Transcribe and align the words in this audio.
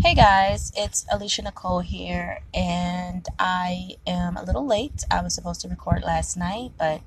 Hey 0.00 0.14
guys, 0.14 0.70
it's 0.76 1.04
Alicia 1.10 1.42
Nicole 1.42 1.80
here, 1.80 2.38
and 2.54 3.26
I 3.36 3.96
am 4.06 4.36
a 4.36 4.44
little 4.44 4.64
late. 4.64 5.02
I 5.10 5.20
was 5.22 5.34
supposed 5.34 5.60
to 5.62 5.68
record 5.68 6.04
last 6.04 6.36
night, 6.36 6.70
but 6.78 7.00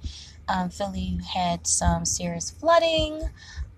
um, 0.50 0.70
Philly 0.70 1.18
had 1.34 1.66
some 1.66 2.04
serious 2.04 2.50
flooding, 2.50 3.30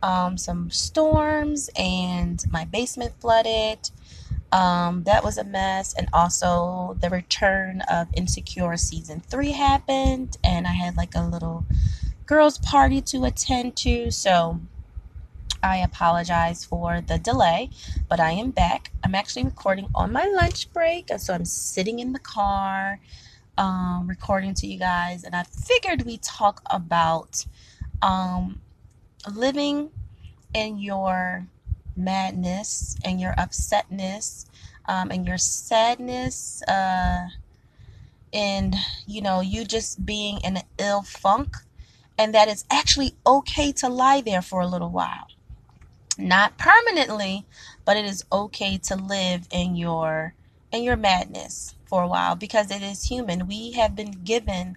um, 0.02 0.36
some 0.40 0.72
storms, 0.72 1.70
and 1.76 2.44
my 2.50 2.66
basement 2.66 3.14
flooded. 3.22 3.92
Um, 4.52 5.04
that 5.04 5.24
was 5.24 5.38
a 5.38 5.44
mess, 5.44 5.94
and 5.94 6.10
also 6.12 6.98
the 7.00 7.12
return 7.12 7.82
of 7.82 8.08
Insecure 8.16 8.76
season 8.78 9.20
three 9.20 9.52
happened, 9.52 10.38
and 10.44 10.66
I 10.66 10.72
had 10.72 10.98
like 10.98 11.14
a 11.14 11.22
little 11.22 11.66
girls' 12.26 12.58
party 12.58 13.00
to 13.02 13.26
attend 13.26 13.76
to, 13.78 14.10
so 14.10 14.60
I 15.64 15.78
apologize 15.78 16.66
for 16.66 17.02
the 17.02 17.18
delay, 17.18 17.70
but 18.10 18.20
I 18.20 18.32
am 18.32 18.52
back. 18.52 18.92
I'm 19.04 19.16
actually 19.16 19.46
recording 19.46 19.88
on 19.96 20.12
my 20.12 20.26
lunch 20.26 20.72
break, 20.74 21.10
and 21.10 21.22
so 21.22 21.34
I'm 21.34 21.46
sitting 21.46 22.00
in 22.00 22.12
the 22.12 22.20
car 22.20 23.00
um, 23.58 24.06
recording 24.08 24.54
to 24.56 24.68
you 24.68 24.78
guys, 24.78 25.24
and 25.24 25.34
I 25.34 25.44
figured 25.44 26.02
we 26.02 26.18
talk 26.18 26.62
about 26.70 27.46
um, 28.02 28.60
living 29.34 29.92
in 30.54 30.80
your 30.80 31.48
madness 31.96 32.98
and 33.06 33.22
your 33.22 33.34
upsetness 33.38 34.46
um, 34.88 35.12
and 35.12 35.26
your 35.26 35.38
sadness, 35.38 36.62
uh, 36.68 37.28
and 38.34 38.76
you 39.08 39.22
know, 39.22 39.40
you 39.40 39.64
just 39.64 40.06
being 40.06 40.40
in 40.44 40.58
an 40.58 40.64
ill 40.78 41.04
funk, 41.04 41.56
and 42.18 42.36
that 42.36 42.50
it's 42.50 42.66
actually 42.70 43.16
okay 43.26 43.72
to 43.72 43.88
lie 43.88 44.20
there 44.20 44.42
for 44.42 44.60
a 44.60 44.68
little 44.68 44.90
while 44.90 45.28
not 46.18 46.58
permanently, 46.58 47.46
but 47.86 47.98
it 47.98 48.06
is 48.06 48.26
okay 48.32 48.78
to 48.78 48.96
live 48.96 49.48
in 49.52 49.76
your 49.76 50.34
in 50.72 50.84
your 50.84 50.98
madness 50.98 51.76
for 51.86 52.04
a 52.04 52.08
while 52.08 52.36
because 52.36 52.72
it 52.72 52.82
is 52.82 53.04
human. 53.04 53.48
We 53.48 53.72
have 53.74 53.96
been 53.96 54.24
given 54.24 54.76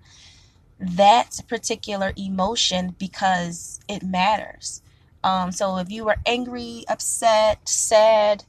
that 0.78 1.40
particular 1.48 2.12
emotion 2.16 2.94
because 2.98 3.80
it 3.88 4.02
matters. 4.02 4.82
Um, 5.24 5.52
so 5.52 5.78
if 5.78 5.90
you 5.90 6.04
were 6.04 6.18
angry, 6.26 6.84
upset, 6.88 7.68
sad 7.68 8.44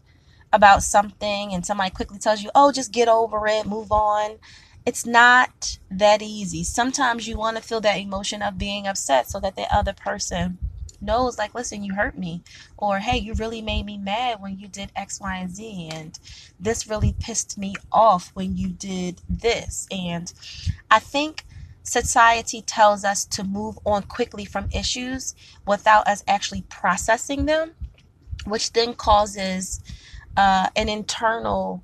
about 0.53 0.84
something, 0.84 1.53
and 1.53 1.66
somebody 1.66 1.90
quickly 1.90 2.19
tells 2.19 2.42
you, 2.42 2.52
"Oh, 2.56 2.72
just 2.72 2.92
get 2.92 3.08
over 3.08 3.47
it, 3.47 3.66
move 3.66 3.92
on," 3.92 4.40
it's 4.86 5.06
not 5.06 5.78
that 5.92 6.22
easy. 6.22 6.64
Sometimes 6.64 7.28
you 7.28 7.38
want 7.38 7.58
to 7.58 7.64
feel 7.64 7.81
that 7.81 8.00
emotion 8.00 8.42
of 8.42 8.58
being 8.58 8.88
upset 8.88 9.30
so 9.30 9.40
that 9.40 9.56
the 9.56 9.73
other 9.73 9.94
person 9.94 10.59
knows 11.02 11.38
like 11.38 11.53
listen 11.56 11.84
you 11.84 11.94
hurt 11.94 12.17
me 12.17 12.42
or 12.78 13.00
hey 13.00 13.17
you 13.17 13.34
really 13.36 13.62
made 13.62 13.86
me 13.86 13.98
mad 13.98 14.42
when 14.42 14.58
you 14.58 14.67
did 14.67 14.92
x 14.95 15.20
y 15.20 15.38
and 15.38 15.56
z 15.56 15.90
and 15.92 16.20
this 16.59 16.88
really 16.88 17.16
pissed 17.20 17.58
me 17.58 17.76
off 17.92 18.31
when 18.34 18.56
you 18.58 18.70
did 18.70 19.22
this. 19.30 19.88
And 19.92 20.31
i 20.90 21.00
think 21.00 21.45
society 21.84 22.62
tells 22.62 23.06
us 23.06 23.23
to 23.25 23.44
move 23.44 23.80
on 23.86 24.03
quickly 24.03 24.44
from 24.44 24.68
issues 24.73 25.36
without 25.66 26.08
us 26.08 26.23
actually 26.28 26.64
processing 26.70 27.45
them 27.45 27.72
which 28.45 28.73
then 28.73 28.94
causes 28.94 29.81
uh, 30.36 30.68
an 30.75 30.90
internal 30.90 31.81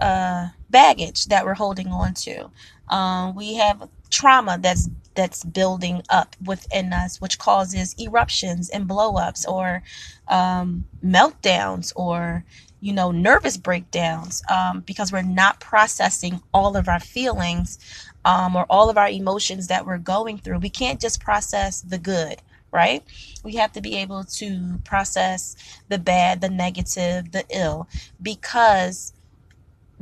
uh, 0.00 0.48
baggage 0.70 1.26
that 1.26 1.44
we're 1.44 1.54
holding 1.54 1.88
on 1.88 2.14
to. 2.14 2.50
Um, 2.88 3.34
we 3.34 3.54
have 3.54 3.88
trauma 4.10 4.58
that's 4.60 4.88
that's 5.16 5.44
building 5.44 6.02
up 6.10 6.36
within 6.44 6.92
us, 6.92 7.20
which 7.20 7.38
causes 7.38 7.94
eruptions 7.98 8.68
and 8.68 8.88
blowups 8.88 9.48
or 9.48 9.82
um, 10.28 10.84
meltdowns 11.04 11.92
or 11.96 12.44
you 12.80 12.92
know 12.92 13.10
nervous 13.10 13.56
breakdowns 13.56 14.42
um, 14.50 14.80
because 14.80 15.10
we're 15.10 15.22
not 15.22 15.58
processing 15.60 16.40
all 16.54 16.76
of 16.76 16.88
our 16.88 17.00
feelings 17.00 17.78
um, 18.24 18.54
or 18.54 18.66
all 18.68 18.90
of 18.90 18.98
our 18.98 19.08
emotions 19.08 19.66
that 19.68 19.86
we're 19.86 19.98
going 19.98 20.38
through. 20.38 20.58
We 20.58 20.70
can't 20.70 21.00
just 21.00 21.20
process 21.20 21.80
the 21.80 21.98
good, 21.98 22.36
right? 22.70 23.02
We 23.42 23.54
have 23.54 23.72
to 23.72 23.80
be 23.80 23.96
able 23.96 24.24
to 24.24 24.78
process 24.84 25.56
the 25.88 25.98
bad, 25.98 26.40
the 26.40 26.50
negative, 26.50 27.32
the 27.32 27.44
ill 27.50 27.88
because 28.22 29.12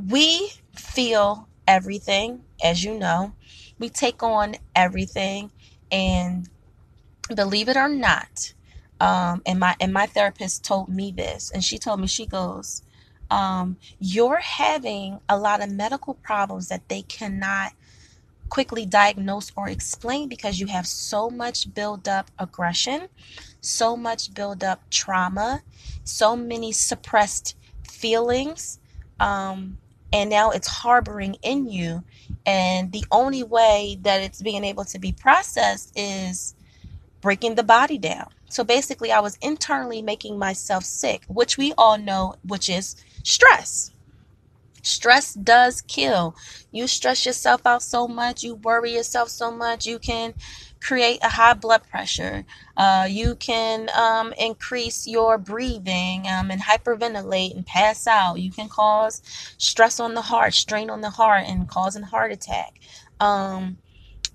we 0.09 0.51
feel 0.75 1.47
everything, 1.67 2.43
as 2.63 2.83
you 2.83 2.97
know 2.99 3.33
we 3.79 3.89
take 3.89 4.23
on 4.23 4.55
everything 4.75 5.51
and 5.91 6.49
believe 7.33 7.69
it 7.69 7.77
or 7.77 7.89
not 7.89 8.53
um, 8.99 9.41
and 9.45 9.59
my 9.59 9.75
and 9.79 9.91
my 9.93 10.05
therapist 10.05 10.63
told 10.63 10.89
me 10.89 11.11
this 11.11 11.51
and 11.51 11.63
she 11.63 11.77
told 11.77 11.99
me 11.99 12.07
she 12.07 12.25
goes 12.25 12.83
um, 13.31 13.77
you're 13.99 14.39
having 14.39 15.19
a 15.27 15.37
lot 15.37 15.61
of 15.63 15.71
medical 15.71 16.13
problems 16.13 16.69
that 16.69 16.87
they 16.89 17.01
cannot 17.01 17.73
quickly 18.49 18.85
diagnose 18.85 19.51
or 19.55 19.67
explain 19.67 20.29
because 20.29 20.59
you 20.59 20.67
have 20.67 20.85
so 20.85 21.29
much 21.29 21.73
build 21.73 22.07
up 22.07 22.29
aggression 22.37 23.07
so 23.59 23.97
much 23.97 24.33
build 24.33 24.63
up 24.63 24.87
trauma 24.91 25.61
so 26.03 26.35
many 26.35 26.71
suppressed 26.71 27.55
feelings 27.83 28.79
um, 29.19 29.77
and 30.13 30.29
now 30.29 30.51
it's 30.51 30.67
harboring 30.67 31.35
in 31.41 31.67
you 31.67 32.03
and 32.45 32.91
the 32.91 33.05
only 33.11 33.43
way 33.43 33.97
that 34.01 34.21
it's 34.21 34.41
being 34.41 34.63
able 34.63 34.85
to 34.85 34.99
be 34.99 35.11
processed 35.11 35.91
is 35.95 36.55
breaking 37.21 37.55
the 37.55 37.63
body 37.63 37.97
down. 37.97 38.29
So 38.49 38.63
basically 38.63 39.11
i 39.11 39.19
was 39.19 39.37
internally 39.41 40.01
making 40.01 40.37
myself 40.37 40.83
sick 40.85 41.23
which 41.27 41.57
we 41.57 41.73
all 41.77 41.97
know 41.97 42.35
which 42.45 42.69
is 42.69 42.95
stress. 43.23 43.91
Stress 44.83 45.33
does 45.33 45.81
kill. 45.81 46.35
You 46.71 46.85
stress 46.85 47.25
yourself 47.25 47.65
out 47.65 47.81
so 47.81 48.07
much 48.07 48.43
you 48.43 48.55
worry 48.55 48.93
yourself 48.93 49.29
so 49.29 49.51
much 49.51 49.85
you 49.87 49.99
can 49.99 50.35
create 50.85 51.17
a 51.23 51.29
high 51.29 51.53
blood 51.53 51.81
pressure. 51.89 52.45
Uh, 52.77 53.07
you 53.09 53.33
can 53.35 53.89
um, 53.97 54.33
increase 54.37 55.07
your 55.07 55.37
breathing 55.39 56.27
um, 56.27 56.51
and 56.51 56.61
hyperventilate 56.61 57.55
and 57.55 57.65
pass 57.65 58.05
out. 58.05 58.35
You 58.35 58.51
can 58.51 58.69
cause 58.69 59.23
stress 59.57 59.99
on 59.99 60.13
the 60.13 60.21
heart, 60.21 60.53
strain 60.53 60.91
on 60.91 61.01
the 61.01 61.09
heart, 61.09 61.45
and 61.47 61.67
cause 61.67 61.95
a 61.95 62.05
heart 62.05 62.31
attack. 62.31 62.79
Um, 63.19 63.79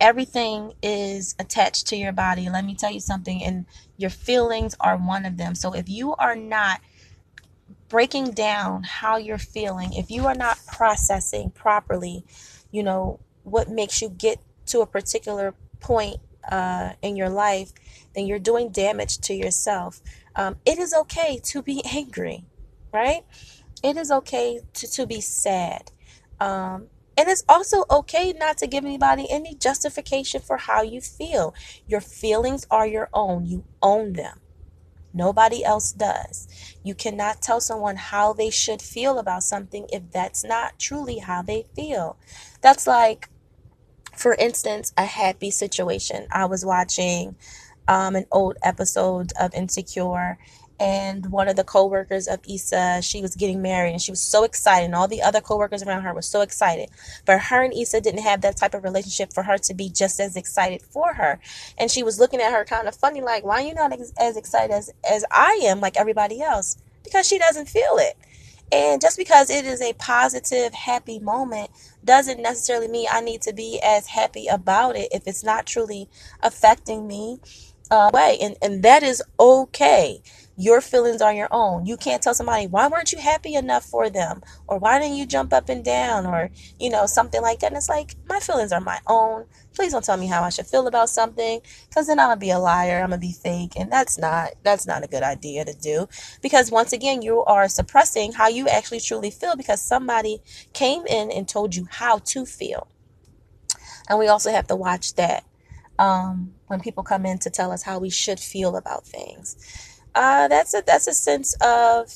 everything 0.00 0.72
is 0.83 1.37
attached 1.38 1.87
to 1.88 1.97
your 1.97 2.12
body. 2.12 2.50
Let 2.50 2.65
me 2.65 2.75
tell 2.75 2.91
you 2.91 3.00
something, 3.00 3.44
and 3.44 3.65
your 3.97 4.11
feelings 4.11 4.75
are 4.81 4.97
one 4.97 5.25
of 5.25 5.37
them. 5.37 5.55
So 5.55 5.72
if 5.72 5.88
you 5.88 6.17
are 6.17 6.34
not 6.34 6.81
breaking 7.88 8.32
down 8.32 8.82
how 8.82 9.19
you're 9.19 9.38
feeling, 9.38 9.93
if 9.93 10.11
you 10.11 10.27
are 10.27 10.34
not 10.34 10.59
processing 10.67 11.50
properly, 11.50 12.25
you 12.72 12.82
know, 12.82 13.21
what 13.44 13.69
makes 13.69 14.03
you 14.03 14.09
get 14.09 14.41
to 14.67 14.81
a 14.81 14.87
particular 14.87 15.55
point 15.78 16.21
uh, 16.50 16.93
in 17.03 17.16
your 17.16 17.28
life, 17.28 17.72
then 18.15 18.27
you're 18.27 18.38
doing 18.38 18.71
damage 18.71 19.19
to 19.19 19.34
yourself. 19.34 20.00
Um, 20.37 20.56
it 20.65 20.78
is 20.78 20.93
okay 20.93 21.41
to 21.44 21.62
be 21.62 21.83
angry, 21.93 22.44
right? 22.93 23.25
It 23.83 23.97
is 23.97 24.11
okay 24.11 24.61
to, 24.75 24.91
to 24.91 25.06
be 25.06 25.21
sad. 25.21 25.91
Um, 26.38 26.88
and 27.16 27.28
it's 27.28 27.44
also 27.49 27.84
okay 27.91 28.33
not 28.33 28.56
to 28.59 28.66
give 28.66 28.84
anybody 28.84 29.31
any 29.31 29.55
justification 29.55 30.41
for 30.41 30.56
how 30.56 30.83
you 30.83 31.00
feel. 31.00 31.55
Your 31.87 32.00
feelings 32.00 32.67
are 32.71 32.87
your 32.87 33.09
own, 33.12 33.47
you 33.47 33.65
own 33.82 34.15
them. 34.15 34.41
Nobody 35.12 35.65
else 35.65 35.93
does. 35.93 36.49
You 36.84 36.94
cannot 36.94 37.43
tell 37.43 37.61
someone 37.61 37.97
how 37.97 38.32
they 38.32 38.49
should 38.49 38.81
feel 38.81 39.19
about 39.19 39.43
something 39.43 39.87
if 39.93 40.11
that's 40.11 40.44
not 40.44 40.78
truly 40.78 41.19
how 41.19 41.43
they 41.43 41.67
feel. 41.75 42.17
That's 42.61 42.87
like 42.87 43.28
for 44.20 44.34
instance, 44.34 44.92
a 44.98 45.04
happy 45.06 45.50
situation. 45.50 46.26
I 46.31 46.44
was 46.44 46.64
watching 46.64 47.36
um, 47.88 48.14
an 48.14 48.26
old 48.31 48.58
episode 48.62 49.32
of 49.41 49.54
Insecure, 49.54 50.38
and 50.78 51.26
one 51.32 51.48
of 51.48 51.56
the 51.56 51.64
co-workers 51.64 52.28
of 52.28 52.41
Issa, 52.48 53.00
she 53.03 53.22
was 53.22 53.34
getting 53.34 53.62
married, 53.62 53.93
and 53.93 54.00
she 54.00 54.12
was 54.12 54.20
so 54.20 54.44
excited, 54.44 54.84
and 54.84 54.94
all 54.94 55.08
the 55.08 55.22
other 55.22 55.40
co-workers 55.40 55.82
around 55.82 56.02
her 56.02 56.12
were 56.12 56.22
so 56.22 56.43
excited. 56.43 56.90
But 57.25 57.40
her 57.40 57.62
and 57.62 57.72
Issa 57.72 58.02
didn't 58.02 58.22
have 58.22 58.43
that 58.43 58.58
type 58.58 58.75
of 58.75 58.84
relationship 58.84 59.32
for 59.32 59.43
her 59.43 59.56
to 59.56 59.75
be 59.75 59.88
just 59.88 60.20
as 60.20 60.37
excited 60.37 60.82
for 60.82 61.14
her, 61.14 61.40
and 61.78 61.90
she 61.90 62.02
was 62.02 62.20
looking 62.20 62.40
at 62.40 62.52
her 62.52 62.64
kind 62.67 62.88
of 62.88 62.94
funny, 62.94 63.22
like, 63.22 63.44
"Why 63.44 63.62
are 63.62 63.67
you 63.67 63.75
not 63.75 63.93
ex- 63.93 64.12
as 64.19 64.37
excited 64.37 64.72
as 64.75 64.90
as 65.08 65.25
I 65.31 65.61
am, 65.64 65.81
like 65.81 65.96
everybody 65.96 66.43
else?" 66.43 66.76
Because 67.05 67.26
she 67.26 67.38
doesn't 67.38 67.70
feel 67.70 67.96
it. 67.96 68.17
And 68.72 69.00
just 69.00 69.17
because 69.17 69.50
it 69.50 69.64
is 69.64 69.81
a 69.82 69.94
positive, 69.94 70.72
happy 70.72 71.19
moment 71.19 71.70
doesn't 72.05 72.41
necessarily 72.41 72.88
mean 72.88 73.06
I 73.11 73.20
need 73.20 73.43
to 73.43 73.52
be 73.52 73.81
as 73.85 74.08
happy 74.08 74.47
about 74.47 74.97
it 74.97 75.08
if 75.12 75.26
it's 75.26 75.44
not 75.44 75.67
truly 75.67 76.08
affecting 76.43 77.06
me 77.06 77.41
uh, 77.91 78.11
way. 78.12 78.38
And, 78.41 78.56
and 78.62 78.82
that 78.82 79.02
is 79.02 79.23
okay. 79.38 80.23
Your 80.60 80.82
feelings 80.82 81.22
are 81.22 81.32
your 81.32 81.48
own. 81.50 81.86
You 81.86 81.96
can't 81.96 82.22
tell 82.22 82.34
somebody, 82.34 82.66
why 82.66 82.86
weren't 82.86 83.12
you 83.12 83.18
happy 83.18 83.54
enough 83.54 83.84
for 83.84 84.10
them? 84.10 84.42
Or 84.66 84.78
why 84.78 84.98
didn't 84.98 85.16
you 85.16 85.24
jump 85.24 85.54
up 85.54 85.70
and 85.70 85.82
down? 85.82 86.26
Or, 86.26 86.50
you 86.78 86.90
know, 86.90 87.06
something 87.06 87.40
like 87.40 87.60
that. 87.60 87.68
And 87.68 87.76
it's 87.78 87.88
like, 87.88 88.14
my 88.28 88.40
feelings 88.40 88.70
are 88.70 88.80
my 88.80 89.00
own. 89.06 89.46
Please 89.74 89.92
don't 89.92 90.04
tell 90.04 90.18
me 90.18 90.26
how 90.26 90.42
I 90.42 90.50
should 90.50 90.66
feel 90.66 90.86
about 90.86 91.08
something. 91.08 91.62
Cause 91.94 92.08
then 92.08 92.18
I'm 92.18 92.28
gonna 92.28 92.40
be 92.40 92.50
a 92.50 92.58
liar. 92.58 93.02
I'm 93.02 93.08
gonna 93.08 93.18
be 93.20 93.32
fake. 93.32 93.72
And 93.76 93.90
that's 93.90 94.18
not, 94.18 94.50
that's 94.62 94.86
not 94.86 95.02
a 95.02 95.08
good 95.08 95.22
idea 95.22 95.64
to 95.64 95.72
do. 95.72 96.08
Because 96.42 96.70
once 96.70 96.92
again, 96.92 97.22
you 97.22 97.42
are 97.44 97.66
suppressing 97.66 98.32
how 98.32 98.48
you 98.48 98.68
actually 98.68 99.00
truly 99.00 99.30
feel 99.30 99.56
because 99.56 99.80
somebody 99.80 100.42
came 100.74 101.06
in 101.06 101.30
and 101.30 101.48
told 101.48 101.74
you 101.74 101.88
how 101.90 102.18
to 102.18 102.44
feel. 102.44 102.86
And 104.10 104.18
we 104.18 104.28
also 104.28 104.50
have 104.50 104.66
to 104.66 104.76
watch 104.76 105.14
that. 105.14 105.44
Um, 105.98 106.54
when 106.68 106.80
people 106.80 107.02
come 107.02 107.26
in 107.26 107.38
to 107.40 107.50
tell 107.50 107.70
us 107.70 107.82
how 107.82 107.98
we 107.98 108.08
should 108.08 108.40
feel 108.40 108.76
about 108.76 109.04
things 109.04 109.89
uh, 110.14 110.48
that's 110.48 110.74
a 110.74 110.82
that's 110.86 111.06
a 111.06 111.14
sense 111.14 111.54
of 111.60 112.14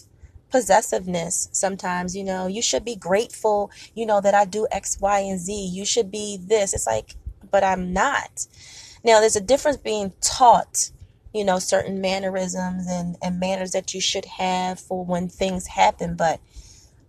possessiveness 0.50 1.49
sometimes 1.52 2.14
you 2.17 2.25
know. 2.25 2.46
You 2.46 2.62
should 2.62 2.85
be 2.85 2.96
grateful 2.96 3.70
you 3.94 4.06
know 4.06 4.20
that 4.20 4.35
i 4.35 4.44
do 4.44 4.67
x 4.70 4.99
y 5.00 5.20
and 5.20 5.38
z. 5.41 5.52
You 5.52 5.85
should 5.85 6.11
be 6.11 6.38
this. 6.41 6.75
It's 6.75 6.87
like 6.87 7.17
but 7.50 7.64
i'm 7.64 7.93
not. 7.93 8.46
Now 9.05 9.20
there's 9.20 9.37
a 9.37 9.41
difference 9.41 9.76
being 9.79 10.12
taught 10.20 10.91
you 11.32 11.44
know 11.44 11.58
certain 11.58 12.00
mannerisms 12.00 12.87
and 12.88 13.17
and 13.23 13.41
manners 13.41 13.73
that 13.73 13.94
you 13.94 14.00
should 14.00 14.25
have 14.25 14.79
for 14.81 15.05
when 15.05 15.29
things 15.29 15.69
happen. 15.69 16.14
But 16.17 16.41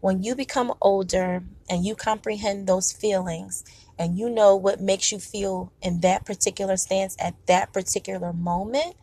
when 0.01 0.23
you 0.23 0.35
become 0.35 0.73
older 0.81 1.43
and 1.69 1.85
you 1.85 1.95
comprehend 1.95 2.67
those 2.67 2.91
feelings 2.91 3.63
and 3.97 4.17
you 4.17 4.29
know 4.29 4.55
what 4.55 4.79
makes 4.81 5.11
you 5.11 5.19
feel 5.19 5.71
in 5.81 6.01
that 6.01 6.25
particular 6.25 6.77
stance 6.77 7.15
at 7.19 7.33
that 7.47 7.73
particular 7.73 8.33
moment 8.33 8.95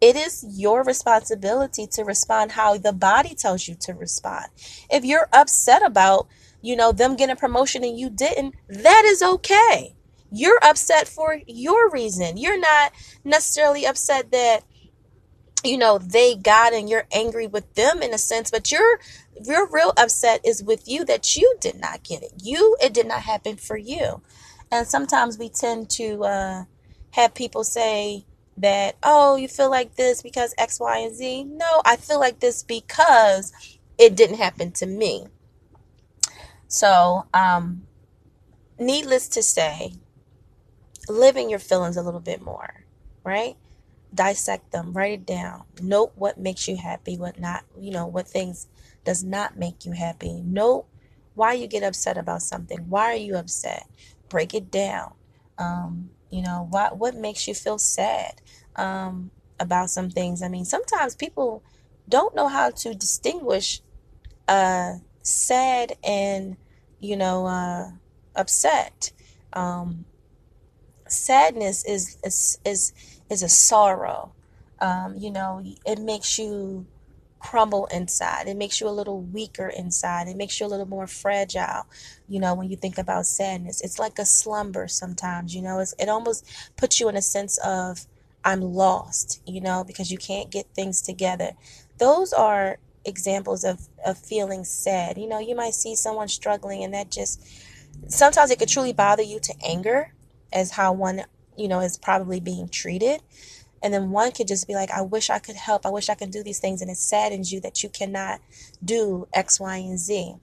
it 0.00 0.16
is 0.16 0.44
your 0.48 0.82
responsibility 0.82 1.86
to 1.88 2.04
respond 2.04 2.52
how 2.52 2.78
the 2.78 2.92
body 2.92 3.34
tells 3.34 3.68
you 3.68 3.74
to 3.80 3.92
respond. 3.92 4.46
If 4.90 5.04
you're 5.04 5.28
upset 5.32 5.84
about, 5.84 6.26
you 6.62 6.74
know, 6.74 6.92
them 6.92 7.16
getting 7.16 7.34
a 7.34 7.36
promotion 7.36 7.84
and 7.84 7.98
you 7.98 8.08
didn't, 8.08 8.54
that 8.68 9.04
is 9.04 9.22
okay. 9.22 9.94
You're 10.32 10.60
upset 10.62 11.06
for 11.06 11.40
your 11.46 11.90
reason. 11.90 12.36
You're 12.36 12.60
not 12.60 12.92
necessarily 13.24 13.86
upset 13.86 14.30
that 14.30 14.64
you 15.62 15.76
know 15.76 15.98
they 15.98 16.34
got 16.34 16.72
and 16.72 16.88
you're 16.88 17.06
angry 17.12 17.46
with 17.46 17.74
them 17.74 18.00
in 18.00 18.14
a 18.14 18.18
sense 18.18 18.50
but 18.50 18.72
your 18.72 18.98
your 19.44 19.68
real 19.68 19.92
upset 19.98 20.40
is 20.42 20.62
with 20.62 20.88
you 20.88 21.04
that 21.04 21.36
you 21.36 21.54
did 21.60 21.78
not 21.78 22.02
get 22.02 22.22
it 22.22 22.32
you 22.42 22.76
it 22.80 22.94
did 22.94 23.06
not 23.06 23.20
happen 23.20 23.56
for 23.56 23.76
you 23.76 24.22
and 24.70 24.86
sometimes 24.86 25.36
we 25.36 25.50
tend 25.50 25.90
to 25.90 26.24
uh, 26.24 26.64
have 27.10 27.34
people 27.34 27.62
say 27.62 28.24
that, 28.60 28.96
oh, 29.02 29.36
you 29.36 29.48
feel 29.48 29.70
like 29.70 29.96
this 29.96 30.22
because 30.22 30.54
X, 30.58 30.80
Y, 30.80 30.98
and 30.98 31.14
Z. 31.14 31.44
No, 31.44 31.82
I 31.84 31.96
feel 31.96 32.20
like 32.20 32.40
this 32.40 32.62
because 32.62 33.52
it 33.98 34.16
didn't 34.16 34.38
happen 34.38 34.72
to 34.72 34.86
me. 34.86 35.26
So, 36.68 37.26
um, 37.34 37.86
needless 38.78 39.28
to 39.28 39.42
say, 39.42 39.94
living 41.08 41.50
your 41.50 41.58
feelings 41.58 41.96
a 41.96 42.02
little 42.02 42.20
bit 42.20 42.42
more, 42.42 42.84
right? 43.24 43.56
Dissect 44.14 44.72
them, 44.72 44.92
write 44.92 45.12
it 45.12 45.26
down. 45.26 45.64
Note 45.82 46.12
what 46.14 46.38
makes 46.38 46.68
you 46.68 46.76
happy, 46.76 47.16
what 47.16 47.38
not, 47.38 47.64
you 47.78 47.90
know, 47.90 48.06
what 48.06 48.28
things 48.28 48.68
does 49.04 49.24
not 49.24 49.56
make 49.56 49.84
you 49.84 49.92
happy. 49.92 50.40
Note 50.44 50.86
why 51.34 51.52
you 51.52 51.66
get 51.66 51.82
upset 51.82 52.18
about 52.18 52.42
something. 52.42 52.88
Why 52.88 53.12
are 53.12 53.16
you 53.16 53.36
upset? 53.36 53.86
Break 54.28 54.54
it 54.54 54.70
down. 54.70 55.14
Um, 55.58 56.10
you 56.30 56.42
know, 56.42 56.66
what 56.70 56.98
what 56.98 57.14
makes 57.14 57.48
you 57.48 57.54
feel 57.54 57.78
sad 57.78 58.40
um, 58.76 59.30
about 59.58 59.90
some 59.90 60.10
things? 60.10 60.42
I 60.42 60.48
mean, 60.48 60.64
sometimes 60.64 61.14
people 61.16 61.62
don't 62.08 62.34
know 62.34 62.48
how 62.48 62.70
to 62.70 62.94
distinguish 62.94 63.80
uh, 64.48 64.94
sad 65.22 65.96
and 66.04 66.56
you 67.00 67.16
know 67.16 67.46
uh, 67.46 67.90
upset. 68.36 69.12
Um, 69.52 70.06
sadness 71.08 71.84
is 71.84 72.18
is 72.24 72.58
is 72.64 72.92
is 73.28 73.42
a 73.42 73.48
sorrow. 73.48 74.32
Um, 74.80 75.16
you 75.18 75.30
know, 75.30 75.62
it 75.86 75.98
makes 76.00 76.38
you 76.38 76.86
crumble 77.40 77.86
inside. 77.86 78.46
It 78.46 78.56
makes 78.56 78.80
you 78.80 78.88
a 78.88 78.90
little 78.90 79.20
weaker 79.22 79.68
inside. 79.68 80.28
It 80.28 80.36
makes 80.36 80.60
you 80.60 80.66
a 80.66 80.68
little 80.68 80.86
more 80.86 81.06
fragile, 81.06 81.86
you 82.28 82.38
know, 82.38 82.54
when 82.54 82.70
you 82.70 82.76
think 82.76 82.98
about 82.98 83.26
sadness. 83.26 83.80
It's 83.80 83.98
like 83.98 84.18
a 84.18 84.26
slumber 84.26 84.86
sometimes, 84.86 85.54
you 85.54 85.62
know, 85.62 85.80
it's, 85.80 85.94
it 85.98 86.08
almost 86.08 86.46
puts 86.76 87.00
you 87.00 87.08
in 87.08 87.16
a 87.16 87.22
sense 87.22 87.58
of, 87.58 88.06
I'm 88.44 88.60
lost, 88.60 89.42
you 89.46 89.60
know, 89.60 89.84
because 89.84 90.10
you 90.10 90.18
can't 90.18 90.50
get 90.50 90.66
things 90.74 91.02
together. 91.02 91.52
Those 91.98 92.32
are 92.32 92.78
examples 93.04 93.64
of, 93.64 93.88
of 94.04 94.18
feeling 94.18 94.64
sad. 94.64 95.18
You 95.18 95.26
know, 95.26 95.38
you 95.38 95.54
might 95.54 95.74
see 95.74 95.94
someone 95.94 96.28
struggling 96.28 96.84
and 96.84 96.94
that 96.94 97.10
just, 97.10 97.42
sometimes 98.08 98.50
it 98.50 98.58
could 98.58 98.68
truly 98.68 98.92
bother 98.92 99.22
you 99.22 99.40
to 99.40 99.54
anger 99.64 100.14
as 100.52 100.72
how 100.72 100.92
one, 100.92 101.24
you 101.56 101.68
know, 101.68 101.80
is 101.80 101.98
probably 101.98 102.40
being 102.40 102.68
treated. 102.68 103.22
And 103.82 103.94
then 103.94 104.10
one 104.10 104.32
could 104.32 104.48
just 104.48 104.66
be 104.68 104.74
like, 104.74 104.90
I 104.90 105.02
wish 105.02 105.30
I 105.30 105.38
could 105.38 105.56
help. 105.56 105.86
I 105.86 105.90
wish 105.90 106.08
I 106.08 106.14
could 106.14 106.30
do 106.30 106.42
these 106.42 106.58
things. 106.58 106.82
And 106.82 106.90
it 106.90 106.98
saddens 106.98 107.52
you 107.52 107.60
that 107.60 107.82
you 107.82 107.88
cannot 107.88 108.40
do 108.84 109.26
X, 109.32 109.58
Y, 109.58 109.76
and 109.76 109.98
Z. 109.98 110.34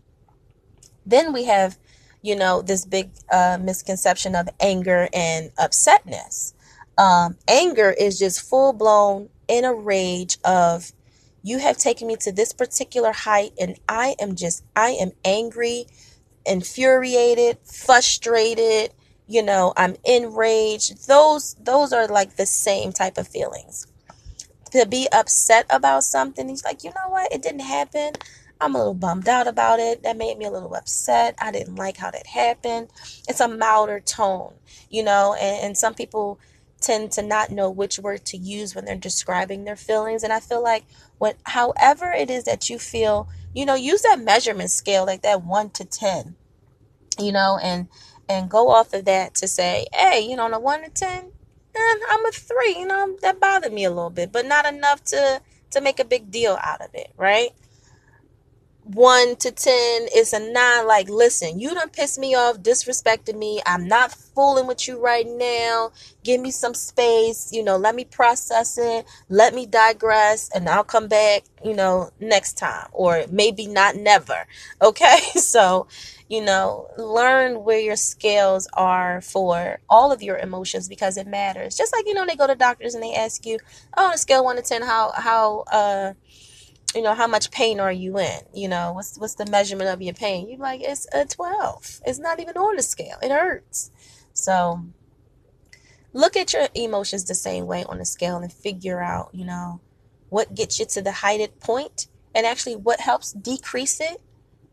Then 1.05 1.31
we 1.31 1.45
have, 1.45 1.77
you 2.21 2.35
know, 2.35 2.61
this 2.61 2.85
big 2.85 3.11
uh, 3.31 3.57
misconception 3.61 4.35
of 4.35 4.49
anger 4.59 5.07
and 5.13 5.55
upsetness. 5.55 6.53
Um, 6.97 7.37
anger 7.47 7.91
is 7.91 8.17
just 8.17 8.41
full 8.41 8.73
blown 8.73 9.29
in 9.47 9.65
a 9.65 9.73
rage 9.73 10.37
of, 10.43 10.91
you 11.43 11.59
have 11.59 11.77
taken 11.77 12.07
me 12.07 12.15
to 12.17 12.31
this 12.31 12.51
particular 12.51 13.13
height 13.13 13.53
and 13.59 13.79
I 13.87 14.15
am 14.19 14.35
just, 14.35 14.63
I 14.75 14.89
am 14.89 15.11
angry, 15.23 15.85
infuriated, 16.45 17.59
frustrated, 17.63 18.93
you 19.27 19.43
know, 19.43 19.73
I'm 19.75 19.95
enraged. 20.05 21.07
Those 21.07 21.55
those 21.55 21.93
are 21.93 22.07
like 22.07 22.35
the 22.35 22.45
same 22.45 22.91
type 22.91 23.17
of 23.17 23.27
feelings. 23.27 23.87
To 24.71 24.85
be 24.85 25.07
upset 25.11 25.65
about 25.69 26.03
something, 26.03 26.49
he's 26.49 26.63
like, 26.63 26.83
you 26.83 26.89
know 26.89 27.09
what? 27.09 27.31
It 27.31 27.41
didn't 27.41 27.61
happen. 27.61 28.13
I'm 28.59 28.75
a 28.75 28.79
little 28.79 28.93
bummed 28.93 29.27
out 29.27 29.47
about 29.47 29.79
it. 29.79 30.03
That 30.03 30.17
made 30.17 30.37
me 30.37 30.45
a 30.45 30.51
little 30.51 30.73
upset. 30.73 31.35
I 31.39 31.51
didn't 31.51 31.75
like 31.75 31.97
how 31.97 32.11
that 32.11 32.27
happened. 32.27 32.89
It's 33.27 33.39
a 33.39 33.47
milder 33.47 33.99
tone, 33.99 34.53
you 34.89 35.03
know, 35.03 35.35
and, 35.39 35.65
and 35.65 35.77
some 35.77 35.93
people 35.93 36.39
tend 36.81 37.11
to 37.11 37.21
not 37.21 37.49
know 37.51 37.69
which 37.69 37.99
word 37.99 38.25
to 38.25 38.37
use 38.37 38.75
when 38.75 38.85
they're 38.85 38.95
describing 38.95 39.63
their 39.63 39.75
feelings. 39.75 40.23
And 40.23 40.33
I 40.33 40.39
feel 40.39 40.61
like 40.61 40.85
what 41.17 41.37
however 41.43 42.11
it 42.11 42.29
is 42.29 42.43
that 42.45 42.69
you 42.69 42.79
feel, 42.79 43.29
you 43.53 43.65
know, 43.65 43.75
use 43.75 44.01
that 44.03 44.19
measurement 44.19 44.69
scale, 44.71 45.05
like 45.05 45.21
that 45.21 45.43
one 45.43 45.69
to 45.71 45.85
ten, 45.85 46.35
you 47.19 47.31
know, 47.31 47.59
and 47.61 47.87
and 48.29 48.49
go 48.49 48.69
off 48.69 48.93
of 48.93 49.05
that 49.05 49.35
to 49.35 49.47
say, 49.47 49.87
hey, 49.93 50.25
you 50.27 50.35
know, 50.35 50.45
on 50.45 50.53
a 50.53 50.59
one 50.59 50.83
to 50.83 50.89
ten, 50.89 51.31
and 51.75 52.01
I'm 52.09 52.25
a 52.25 52.31
three. 52.31 52.75
You 52.79 52.87
know, 52.87 53.17
that 53.21 53.39
bothered 53.39 53.73
me 53.73 53.85
a 53.85 53.89
little 53.89 54.09
bit, 54.09 54.31
but 54.31 54.45
not 54.45 54.65
enough 54.65 55.03
to 55.05 55.41
to 55.71 55.81
make 55.81 55.99
a 55.99 56.05
big 56.05 56.31
deal 56.31 56.57
out 56.61 56.81
of 56.81 56.89
it, 56.93 57.11
right? 57.17 57.51
One 58.95 59.35
to 59.37 59.51
ten 59.51 60.07
is 60.15 60.33
a 60.33 60.39
nine. 60.39 60.87
Like, 60.87 61.09
listen, 61.09 61.59
you 61.59 61.73
done 61.73 61.89
pissed 61.89 62.17
me 62.19 62.35
off, 62.35 62.57
disrespected 62.59 63.37
me. 63.37 63.61
I'm 63.65 63.87
not 63.87 64.11
fooling 64.11 64.67
with 64.67 64.87
you 64.87 64.99
right 64.99 65.27
now. 65.27 65.91
Give 66.23 66.41
me 66.41 66.51
some 66.51 66.73
space. 66.73 67.51
You 67.51 67.63
know, 67.63 67.77
let 67.77 67.95
me 67.95 68.05
process 68.05 68.77
it. 68.77 69.05
Let 69.29 69.53
me 69.53 69.65
digress, 69.65 70.49
and 70.53 70.67
I'll 70.69 70.83
come 70.83 71.07
back. 71.07 71.43
You 71.63 71.73
know, 71.75 72.11
next 72.19 72.53
time, 72.57 72.87
or 72.91 73.25
maybe 73.31 73.67
not 73.67 73.95
never. 73.95 74.45
Okay, 74.81 75.17
so 75.35 75.87
you 76.29 76.41
know, 76.43 76.87
learn 76.97 77.63
where 77.63 77.79
your 77.79 77.95
scales 77.95 78.67
are 78.73 79.21
for 79.21 79.79
all 79.89 80.11
of 80.11 80.21
your 80.21 80.37
emotions 80.37 80.87
because 80.87 81.17
it 81.17 81.27
matters. 81.27 81.75
Just 81.75 81.93
like 81.93 82.05
you 82.05 82.13
know, 82.13 82.25
they 82.25 82.35
go 82.35 82.47
to 82.47 82.55
doctors 82.55 82.93
and 82.93 83.03
they 83.03 83.13
ask 83.15 83.45
you, 83.45 83.59
"Oh, 83.95 84.07
on 84.07 84.13
a 84.13 84.17
scale 84.17 84.43
one 84.43 84.55
to 84.57 84.61
ten, 84.61 84.81
how 84.81 85.11
how 85.15 85.63
uh." 85.71 86.13
You 86.95 87.01
know 87.01 87.13
how 87.13 87.27
much 87.27 87.51
pain 87.51 87.79
are 87.79 87.91
you 87.91 88.17
in? 88.17 88.39
You 88.53 88.69
know 88.69 88.93
what's 88.93 89.17
what's 89.17 89.35
the 89.35 89.45
measurement 89.45 89.89
of 89.89 90.01
your 90.01 90.13
pain? 90.13 90.49
You're 90.49 90.59
like 90.59 90.81
it's 90.81 91.07
a 91.13 91.25
12 91.25 92.01
it's 92.05 92.19
not 92.19 92.39
even 92.39 92.57
on 92.57 92.75
the 92.75 92.83
scale. 92.83 93.17
It 93.21 93.31
hurts. 93.31 93.91
So 94.33 94.85
look 96.13 96.35
at 96.35 96.53
your 96.53 96.67
emotions 96.73 97.25
the 97.25 97.35
same 97.35 97.67
way 97.67 97.83
on 97.83 97.99
the 97.99 98.05
scale 98.05 98.37
and 98.37 98.51
figure 98.51 99.01
out 99.01 99.29
you 99.33 99.45
know 99.45 99.81
what 100.29 100.55
gets 100.55 100.79
you 100.79 100.85
to 100.85 101.01
the 101.01 101.11
heighted 101.11 101.59
point 101.59 102.07
and 102.33 102.45
actually 102.45 102.75
what 102.75 102.99
helps 102.99 103.31
decrease 103.31 103.99
it 104.01 104.21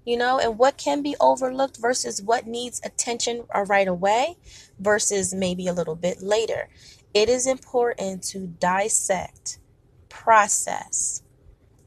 you 0.04 0.16
know 0.16 0.38
and 0.38 0.59
what 0.59 0.76
can 0.76 1.02
be 1.02 1.16
overlooked 1.21 1.78
versus 1.78 2.23
what 2.23 2.47
needs 2.47 2.80
attention 2.85 3.44
right 3.66 3.88
away 3.88 4.37
versus 4.78 5.35
maybe 5.35 5.66
a 5.66 5.73
little 5.73 5.97
bit 5.97 6.23
later. 6.23 6.68
It 7.12 7.28
is 7.28 7.47
important 7.47 8.23
to 8.25 8.47
dissect 8.47 9.59
process 10.09 11.23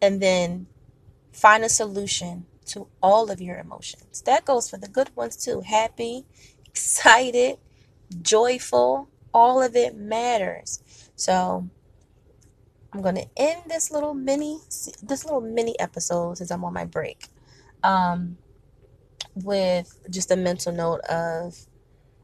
and 0.01 0.21
then 0.21 0.67
find 1.31 1.63
a 1.63 1.69
solution 1.69 2.45
to 2.65 2.87
all 3.01 3.31
of 3.31 3.41
your 3.41 3.57
emotions. 3.57 4.21
That 4.25 4.45
goes 4.45 4.69
for 4.69 4.77
the 4.77 4.87
good 4.87 5.15
ones 5.15 5.35
too. 5.35 5.61
Happy, 5.61 6.25
excited, 6.65 7.57
joyful, 8.21 9.09
all 9.33 9.61
of 9.61 9.75
it 9.75 9.95
matters. 9.95 10.83
So 11.15 11.69
I'm 12.93 13.01
going 13.01 13.15
to 13.15 13.27
end 13.35 13.63
this 13.67 13.91
little 13.91 14.13
mini 14.13 14.59
this 15.03 15.25
little 15.25 15.41
mini 15.41 15.79
episode 15.79 16.37
since 16.37 16.51
I'm 16.51 16.63
on 16.63 16.73
my 16.73 16.85
break. 16.85 17.27
Um, 17.83 18.37
with 19.35 19.99
just 20.09 20.31
a 20.31 20.35
mental 20.35 20.73
note 20.73 21.01
of 21.01 21.55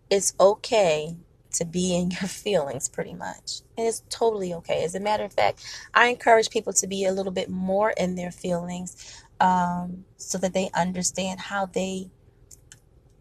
it's 0.10 0.34
okay 0.40 1.16
to 1.54 1.66
be 1.66 1.96
in 1.96 2.12
your 2.12 2.22
feelings 2.28 2.90
pretty 2.90 3.14
much. 3.14 3.62
And 3.78 3.88
it's 3.88 4.04
totally 4.10 4.54
okay. 4.56 4.84
As 4.84 4.96
a 4.96 5.00
matter 5.00 5.24
of 5.24 5.34
fact, 5.34 5.66
I 5.94 6.08
encourage 6.08 6.50
people 6.50 6.74
to 6.74 6.88
be 6.88 7.06
a 7.06 7.12
little 7.12 7.32
bit 7.32 7.50
more 7.50 7.92
in 7.92 8.16
their 8.16 8.32
feelings 8.32 9.24
um, 9.40 10.06
so 10.18 10.38
that 10.38 10.54
they 10.54 10.70
understand 10.74 11.40
how 11.40 11.66
they 11.66 12.10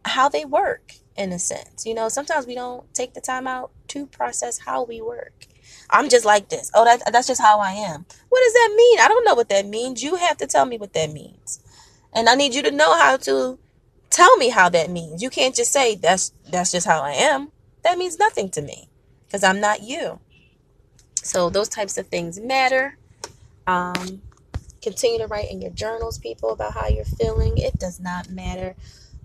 how 0.04 0.28
they 0.28 0.44
work 0.44 0.94
in 1.16 1.32
a 1.32 1.38
sense. 1.38 1.86
You 1.86 1.94
know, 1.94 2.08
sometimes 2.08 2.46
we 2.46 2.54
don't 2.54 2.92
take 2.94 3.14
the 3.14 3.20
time 3.20 3.46
out 3.46 3.70
to 3.88 4.06
process 4.06 4.58
how 4.58 4.84
we 4.84 5.00
work. 5.00 5.46
I'm 5.90 6.08
just 6.08 6.24
like 6.24 6.48
this. 6.48 6.70
Oh, 6.74 6.84
that, 6.84 7.02
that's 7.12 7.28
just 7.28 7.40
how 7.40 7.60
I 7.60 7.72
am. 7.72 8.04
What 8.28 8.42
does 8.44 8.52
that 8.54 8.74
mean? 8.76 9.00
I 9.00 9.08
don't 9.08 9.24
know 9.24 9.34
what 9.34 9.48
that 9.50 9.66
means. 9.66 10.02
You 10.02 10.16
have 10.16 10.36
to 10.38 10.46
tell 10.46 10.64
me 10.64 10.78
what 10.78 10.92
that 10.94 11.12
means. 11.12 11.60
And 12.12 12.28
I 12.28 12.34
need 12.34 12.54
you 12.54 12.62
to 12.62 12.70
know 12.70 12.98
how 12.98 13.16
to 13.18 13.58
tell 14.10 14.36
me 14.36 14.48
how 14.50 14.68
that 14.70 14.90
means. 14.90 15.22
You 15.22 15.30
can't 15.30 15.54
just 15.54 15.72
say 15.72 15.94
that's 15.94 16.32
that's 16.50 16.72
just 16.72 16.86
how 16.86 17.00
I 17.00 17.12
am. 17.12 17.51
That 17.82 17.98
means 17.98 18.18
nothing 18.18 18.48
to 18.50 18.62
me 18.62 18.88
because 19.26 19.42
I'm 19.42 19.60
not 19.60 19.82
you. 19.82 20.20
So 21.22 21.50
those 21.50 21.68
types 21.68 21.98
of 21.98 22.06
things 22.08 22.38
matter. 22.40 22.96
Um, 23.66 24.22
continue 24.82 25.18
to 25.18 25.26
write 25.26 25.50
in 25.50 25.62
your 25.62 25.70
journals, 25.70 26.18
people, 26.18 26.50
about 26.50 26.74
how 26.74 26.88
you're 26.88 27.04
feeling. 27.04 27.58
It 27.58 27.78
does 27.78 28.00
not 28.00 28.30
matter 28.30 28.74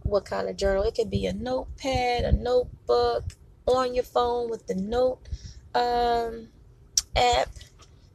what 0.04 0.26
kind 0.26 0.48
of 0.48 0.58
journal. 0.58 0.84
It 0.84 0.96
could 0.96 1.10
be 1.10 1.26
a 1.26 1.34
notepad, 1.34 2.24
a 2.24 2.32
notebook, 2.32 3.24
on 3.66 3.94
your 3.94 4.04
phone 4.04 4.50
with 4.50 4.66
the 4.68 4.76
note 4.76 5.20
um, 5.76 6.48
app, 7.16 7.50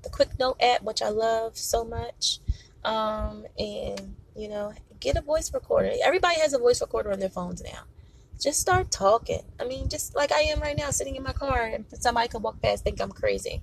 the 0.02 0.08
quick 0.10 0.38
note 0.38 0.56
app, 0.60 0.82
which 0.82 1.02
I 1.02 1.10
love 1.10 1.56
so 1.58 1.84
much. 1.84 2.38
Um, 2.84 3.44
and 3.58 4.16
you 4.34 4.48
know, 4.48 4.72
get 5.00 5.16
a 5.16 5.20
voice 5.20 5.52
recorder. 5.52 5.92
Everybody 6.02 6.40
has 6.40 6.54
a 6.54 6.58
voice 6.58 6.80
recorder 6.80 7.12
on 7.12 7.20
their 7.20 7.28
phones 7.28 7.62
now. 7.62 7.82
Just 8.42 8.60
start 8.60 8.90
talking. 8.90 9.42
I 9.60 9.64
mean, 9.64 9.88
just 9.88 10.16
like 10.16 10.32
I 10.32 10.40
am 10.40 10.60
right 10.60 10.76
now, 10.76 10.90
sitting 10.90 11.14
in 11.14 11.22
my 11.22 11.32
car, 11.32 11.62
and 11.62 11.84
somebody 11.94 12.26
could 12.26 12.42
walk 12.42 12.60
past, 12.60 12.82
think 12.82 13.00
I'm 13.00 13.12
crazy. 13.12 13.62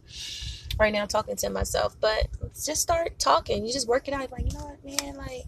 Right 0.79 0.93
now, 0.93 1.05
talking 1.05 1.36
to 1.36 1.50
myself, 1.50 1.98
but 2.00 2.27
just 2.53 2.81
start 2.81 3.19
talking. 3.19 3.65
You 3.65 3.74
just 3.74 3.89
work 3.89 4.07
it 4.07 4.13
out. 4.13 4.31
Like, 4.31 4.45
you 4.45 4.57
know 4.57 4.65
what, 4.65 4.86
man? 4.86 5.17
Like, 5.17 5.43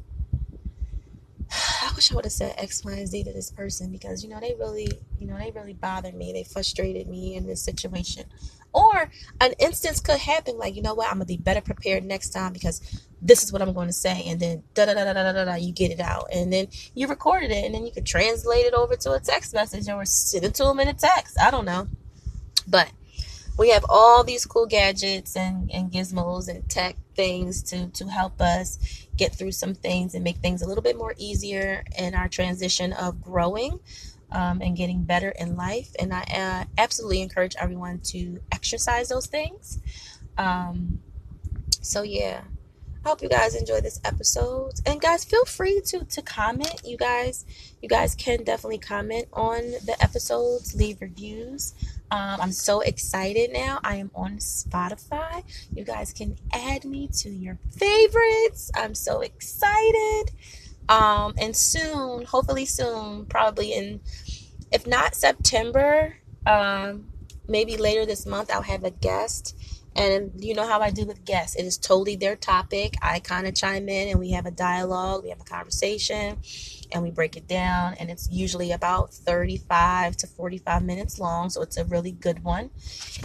I 1.81 1.91
wish 1.95 2.11
I 2.11 2.15
would 2.15 2.25
have 2.25 2.33
said 2.33 2.55
X, 2.57 2.83
Y, 2.83 2.91
and 2.91 3.07
Z 3.07 3.23
to 3.23 3.31
this 3.31 3.51
person 3.51 3.89
because 3.89 4.21
you 4.21 4.29
know 4.29 4.41
they 4.41 4.53
really, 4.59 4.91
you 5.17 5.27
know, 5.27 5.37
they 5.37 5.51
really 5.51 5.73
bothered 5.73 6.15
me. 6.15 6.33
They 6.33 6.43
frustrated 6.43 7.07
me 7.07 7.35
in 7.35 7.47
this 7.47 7.61
situation. 7.63 8.25
Or 8.73 9.09
an 9.39 9.53
instance 9.59 9.99
could 9.99 10.19
happen 10.19 10.57
like, 10.57 10.75
you 10.75 10.81
know 10.81 10.93
what, 10.93 11.07
I'm 11.07 11.15
gonna 11.15 11.25
be 11.25 11.37
better 11.37 11.61
prepared 11.61 12.03
next 12.03 12.29
time 12.29 12.53
because 12.53 13.01
this 13.21 13.43
is 13.43 13.53
what 13.53 13.61
I'm 13.61 13.73
going 13.73 13.87
to 13.87 13.93
say, 13.93 14.23
and 14.27 14.39
then 14.39 14.63
da 14.73 14.85
da 14.85 14.93
da 14.93 15.03
da 15.03 15.13
da 15.13 15.31
da 15.31 15.45
da, 15.45 15.55
you 15.55 15.71
get 15.71 15.91
it 15.91 15.99
out, 15.99 16.27
and 16.33 16.51
then 16.51 16.67
you 16.95 17.07
recorded 17.07 17.51
it, 17.51 17.63
and 17.65 17.75
then 17.75 17.85
you 17.85 17.91
could 17.91 18.05
translate 18.05 18.65
it 18.65 18.73
over 18.73 18.95
to 18.95 19.11
a 19.11 19.19
text 19.19 19.53
message 19.53 19.87
or 19.87 20.05
send 20.05 20.43
it 20.43 20.55
to 20.55 20.63
them 20.63 20.79
in 20.79 20.87
a 20.87 20.93
text. 20.93 21.37
I 21.39 21.51
don't 21.51 21.65
know, 21.65 21.87
but 22.67 22.91
we 23.59 23.69
have 23.69 23.85
all 23.89 24.23
these 24.23 24.45
cool 24.45 24.65
gadgets 24.65 25.35
and, 25.35 25.69
and 25.71 25.91
gizmos 25.91 26.47
and 26.47 26.67
tech 26.67 26.95
things 27.15 27.61
to 27.61 27.89
to 27.89 28.07
help 28.07 28.41
us 28.41 29.07
get 29.17 29.35
through 29.35 29.51
some 29.51 29.75
things 29.75 30.15
and 30.15 30.23
make 30.23 30.37
things 30.37 30.61
a 30.61 30.67
little 30.67 30.81
bit 30.81 30.97
more 30.97 31.13
easier 31.17 31.83
in 31.97 32.15
our 32.15 32.27
transition 32.27 32.93
of 32.93 33.21
growing 33.21 33.79
um, 34.31 34.61
and 34.61 34.75
getting 34.75 35.03
better 35.03 35.29
in 35.29 35.55
life. 35.55 35.89
And 35.99 36.13
I 36.13 36.21
uh, 36.21 36.65
absolutely 36.77 37.21
encourage 37.21 37.55
everyone 37.59 37.99
to 38.05 38.39
exercise 38.51 39.09
those 39.09 39.27
things. 39.27 39.79
Um, 40.37 40.99
so 41.81 42.03
yeah, 42.03 42.41
I 43.03 43.09
hope 43.09 43.23
you 43.23 43.29
guys 43.29 43.55
enjoy 43.55 43.81
this 43.81 43.99
episode. 44.05 44.73
And 44.85 45.01
guys, 45.01 45.25
feel 45.25 45.45
free 45.45 45.81
to 45.87 46.05
to 46.05 46.21
comment. 46.21 46.81
You 46.85 46.97
guys, 46.97 47.45
you 47.81 47.89
guys 47.89 48.13
can 48.13 48.43
definitely 48.43 48.77
comment 48.77 49.27
on 49.33 49.71
the 49.85 49.95
episodes, 49.99 50.75
leave 50.75 51.01
reviews. 51.01 51.73
Um, 52.11 52.41
I'm 52.41 52.51
so 52.51 52.81
excited 52.81 53.53
now. 53.53 53.79
I 53.83 53.95
am 53.95 54.11
on 54.13 54.37
Spotify. 54.37 55.43
You 55.73 55.83
guys 55.83 56.13
can 56.13 56.37
add 56.53 56.85
me 56.85 57.07
to 57.19 57.29
your 57.29 57.57
favorites. 57.71 58.69
I'm 58.75 58.93
so 58.93 59.21
excited. 59.21 60.31
Um, 60.91 61.33
and 61.37 61.55
soon, 61.55 62.25
hopefully 62.25 62.65
soon, 62.65 63.25
probably 63.25 63.73
in, 63.73 64.01
if 64.73 64.85
not 64.85 65.15
September, 65.15 66.17
um, 66.45 67.05
maybe 67.47 67.77
later 67.77 68.05
this 68.05 68.25
month, 68.25 68.51
I'll 68.51 68.61
have 68.61 68.83
a 68.83 68.91
guest 68.91 69.55
and 69.95 70.31
you 70.37 70.53
know 70.53 70.65
how 70.65 70.79
I 70.79 70.89
do 70.89 71.05
with 71.05 71.25
guests. 71.25 71.55
It 71.55 71.63
is 71.63 71.77
totally 71.77 72.15
their 72.15 72.35
topic. 72.35 72.95
I 73.01 73.19
kind 73.19 73.47
of 73.47 73.55
chime 73.55 73.89
in 73.89 74.09
and 74.09 74.19
we 74.19 74.31
have 74.31 74.45
a 74.45 74.51
dialogue, 74.51 75.23
we 75.23 75.29
have 75.29 75.41
a 75.41 75.45
conversation, 75.45 76.37
and 76.91 77.03
we 77.03 77.11
break 77.11 77.35
it 77.35 77.47
down. 77.47 77.95
And 77.95 78.09
it's 78.09 78.29
usually 78.31 78.71
about 78.71 79.13
35 79.13 80.17
to 80.17 80.27
45 80.27 80.83
minutes 80.83 81.19
long. 81.19 81.49
So 81.49 81.61
it's 81.61 81.77
a 81.77 81.85
really 81.85 82.11
good 82.11 82.43
one. 82.43 82.69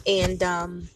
And 0.07 0.43
um, 0.43 0.89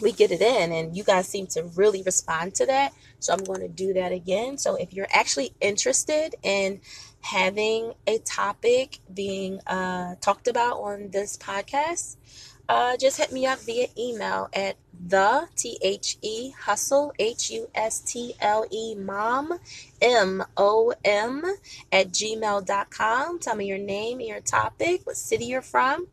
we 0.00 0.12
get 0.12 0.30
it 0.30 0.40
in, 0.40 0.72
and 0.72 0.96
you 0.96 1.04
guys 1.04 1.26
seem 1.26 1.46
to 1.48 1.64
really 1.74 2.02
respond 2.02 2.54
to 2.56 2.66
that. 2.66 2.92
So 3.20 3.32
I'm 3.32 3.44
going 3.44 3.60
to 3.60 3.68
do 3.68 3.92
that 3.94 4.12
again. 4.12 4.58
So 4.58 4.76
if 4.76 4.92
you're 4.92 5.08
actually 5.12 5.52
interested 5.60 6.34
in 6.42 6.80
having 7.20 7.94
a 8.06 8.18
topic 8.18 9.00
being 9.12 9.60
uh, 9.66 10.14
talked 10.20 10.48
about 10.48 10.78
on 10.78 11.10
this 11.10 11.36
podcast, 11.36 12.16
uh, 12.68 12.96
just 12.98 13.16
hit 13.16 13.32
me 13.32 13.46
up 13.46 13.58
via 13.60 13.86
email 13.98 14.48
at 14.52 14.76
the 15.06 15.48
T 15.56 15.78
H 15.80 16.18
E 16.20 16.50
hustle 16.50 17.12
H 17.18 17.50
U 17.50 17.70
S 17.74 18.00
T 18.00 18.34
L 18.40 18.66
E 18.70 18.94
mom 18.94 19.58
M 20.02 20.44
O 20.56 20.92
M 21.02 21.44
at 21.90 22.08
gmail.com. 22.08 23.38
Tell 23.38 23.56
me 23.56 23.66
your 23.66 23.78
name, 23.78 24.20
your 24.20 24.40
topic, 24.40 25.06
what 25.06 25.16
city 25.16 25.46
you're 25.46 25.62
from, 25.62 26.08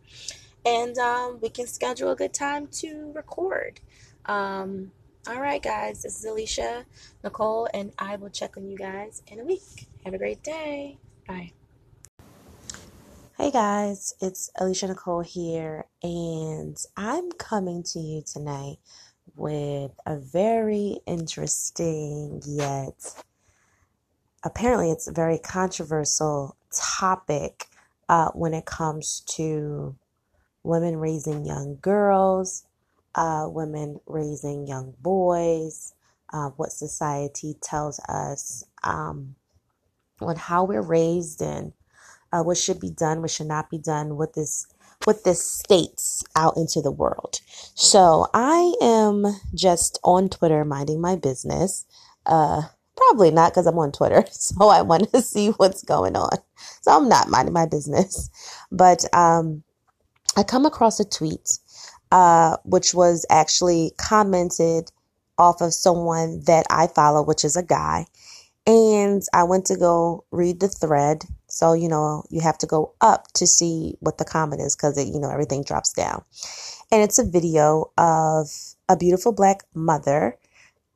and 0.66 0.98
um, 0.98 1.40
we 1.42 1.50
can 1.50 1.68
schedule 1.68 2.12
a 2.12 2.16
good 2.16 2.34
time 2.34 2.68
to 2.68 3.12
record. 3.14 3.82
Um, 4.26 4.92
all 5.28 5.42
right, 5.42 5.62
guys, 5.62 6.04
this 6.04 6.20
is 6.20 6.26
Alicia 6.26 6.86
Nicole, 7.24 7.68
and 7.74 7.92
I 7.98 8.16
will 8.16 8.30
check 8.30 8.58
on 8.58 8.68
you 8.68 8.78
guys 8.78 9.24
in 9.28 9.40
a 9.40 9.46
week. 9.46 9.88
Have 10.04 10.14
a 10.14 10.18
great 10.18 10.44
day. 10.44 10.98
Bye. 11.28 11.52
Hey 13.38 13.52
guys, 13.52 14.14
it's 14.22 14.50
Alicia 14.58 14.88
Nicole 14.88 15.22
here, 15.22 15.86
and 16.02 16.78
I'm 16.96 17.32
coming 17.32 17.84
to 17.84 18.00
you 18.00 18.22
tonight 18.22 18.78
with 19.36 19.92
a 20.06 20.18
very 20.18 21.00
interesting 21.06 22.42
yet 22.46 23.24
apparently 24.46 24.92
it's 24.92 25.08
a 25.08 25.12
very 25.12 25.40
controversial 25.40 26.56
topic 26.72 27.66
uh, 28.08 28.30
when 28.30 28.54
it 28.54 28.66
comes 28.66 29.22
to 29.22 29.96
women 30.64 30.98
raising 30.98 31.46
young 31.46 31.78
girls, 31.82 32.65
uh, 33.16 33.48
women 33.50 34.00
raising 34.06 34.68
young 34.68 34.94
boys, 35.02 35.94
uh, 36.34 36.50
what 36.58 36.72
society 36.72 37.56
tells 37.62 38.00
us 38.10 38.64
um, 38.84 39.36
on 40.20 40.36
how 40.36 40.64
we're 40.64 40.82
raised 40.82 41.42
and 41.42 41.74
uh, 42.32 42.44
what 42.44 42.58
should 42.58 42.80
be 42.80 42.90
done, 42.90 43.22
what 43.22 43.32
should 43.32 43.48
not 43.48 43.70
be 43.70 43.78
done, 43.78 44.18
what 44.18 44.34
this 44.34 44.68
what 45.04 45.24
this 45.24 45.46
states 45.46 46.24
out 46.36 46.58
into 46.58 46.82
the 46.82 46.92
world. 46.92 47.40
So 47.76 48.28
I 48.34 48.74
am 48.82 49.40
just 49.54 50.00
on 50.04 50.30
Twitter 50.30 50.66
minding 50.66 51.00
my 51.00 51.16
business. 51.16 51.86
Uh, 52.26 52.64
probably 52.96 53.30
not 53.30 53.52
because 53.52 53.68
I'm 53.68 53.78
on 53.78 53.92
Twitter, 53.92 54.26
so 54.32 54.70
I 54.70 54.82
want 54.82 55.12
to 55.14 55.22
see 55.22 55.50
what's 55.50 55.84
going 55.84 56.16
on. 56.16 56.38
So 56.82 56.92
I'm 56.92 57.08
not 57.08 57.30
minding 57.30 57.54
my 57.54 57.66
business, 57.66 58.30
but 58.72 59.06
um, 59.14 59.64
I 60.36 60.44
come 60.44 60.66
across 60.66 61.00
a 61.00 61.06
tweet 61.06 61.60
uh, 62.16 62.56
which 62.64 62.94
was 62.94 63.26
actually 63.30 63.92
commented 63.98 64.90
off 65.38 65.60
of 65.60 65.74
someone 65.74 66.42
that 66.46 66.66
I 66.70 66.88
follow, 66.88 67.22
which 67.22 67.44
is 67.44 67.58
a 67.58 67.62
guy, 67.62 68.06
and 68.66 69.22
I 69.34 69.44
went 69.44 69.66
to 69.66 69.76
go 69.76 70.24
read 70.32 70.62
the 70.62 70.70
thread. 70.70 71.26
So, 71.48 71.74
you 71.74 71.90
know, 71.90 72.24
you 72.30 72.40
have 72.40 72.58
to 72.60 72.68
go 72.68 72.94
up 73.02 73.28
to 73.34 73.46
see 73.46 73.98
what 74.00 74.18
the 74.18 74.24
comment 74.24 74.62
is 74.62 74.78
because, 74.78 74.98
you 74.98 75.20
know, 75.20 75.30
everything 75.30 75.66
drops 75.66 75.92
down. 75.92 76.24
And 76.90 77.04
it's 77.04 77.20
a 77.20 77.26
video 77.26 77.92
of 77.98 78.48
a 78.88 78.96
beautiful 78.96 79.34
black 79.34 79.64
mother 79.74 80.38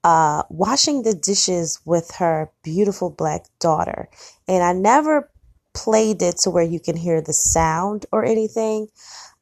uh, 0.05 0.43
washing 0.49 1.03
the 1.03 1.13
dishes 1.13 1.81
with 1.83 2.11
her 2.11 2.49
beautiful 2.63 3.09
black 3.09 3.45
daughter. 3.59 4.07
And 4.47 4.63
I 4.63 4.71
never 4.71 5.29
played 5.73 6.21
it 6.21 6.37
to 6.37 6.49
where 6.49 6.63
you 6.63 6.79
can 6.79 6.95
hear 6.95 7.21
the 7.21 7.33
sound 7.33 8.05
or 8.11 8.23
anything, 8.23 8.87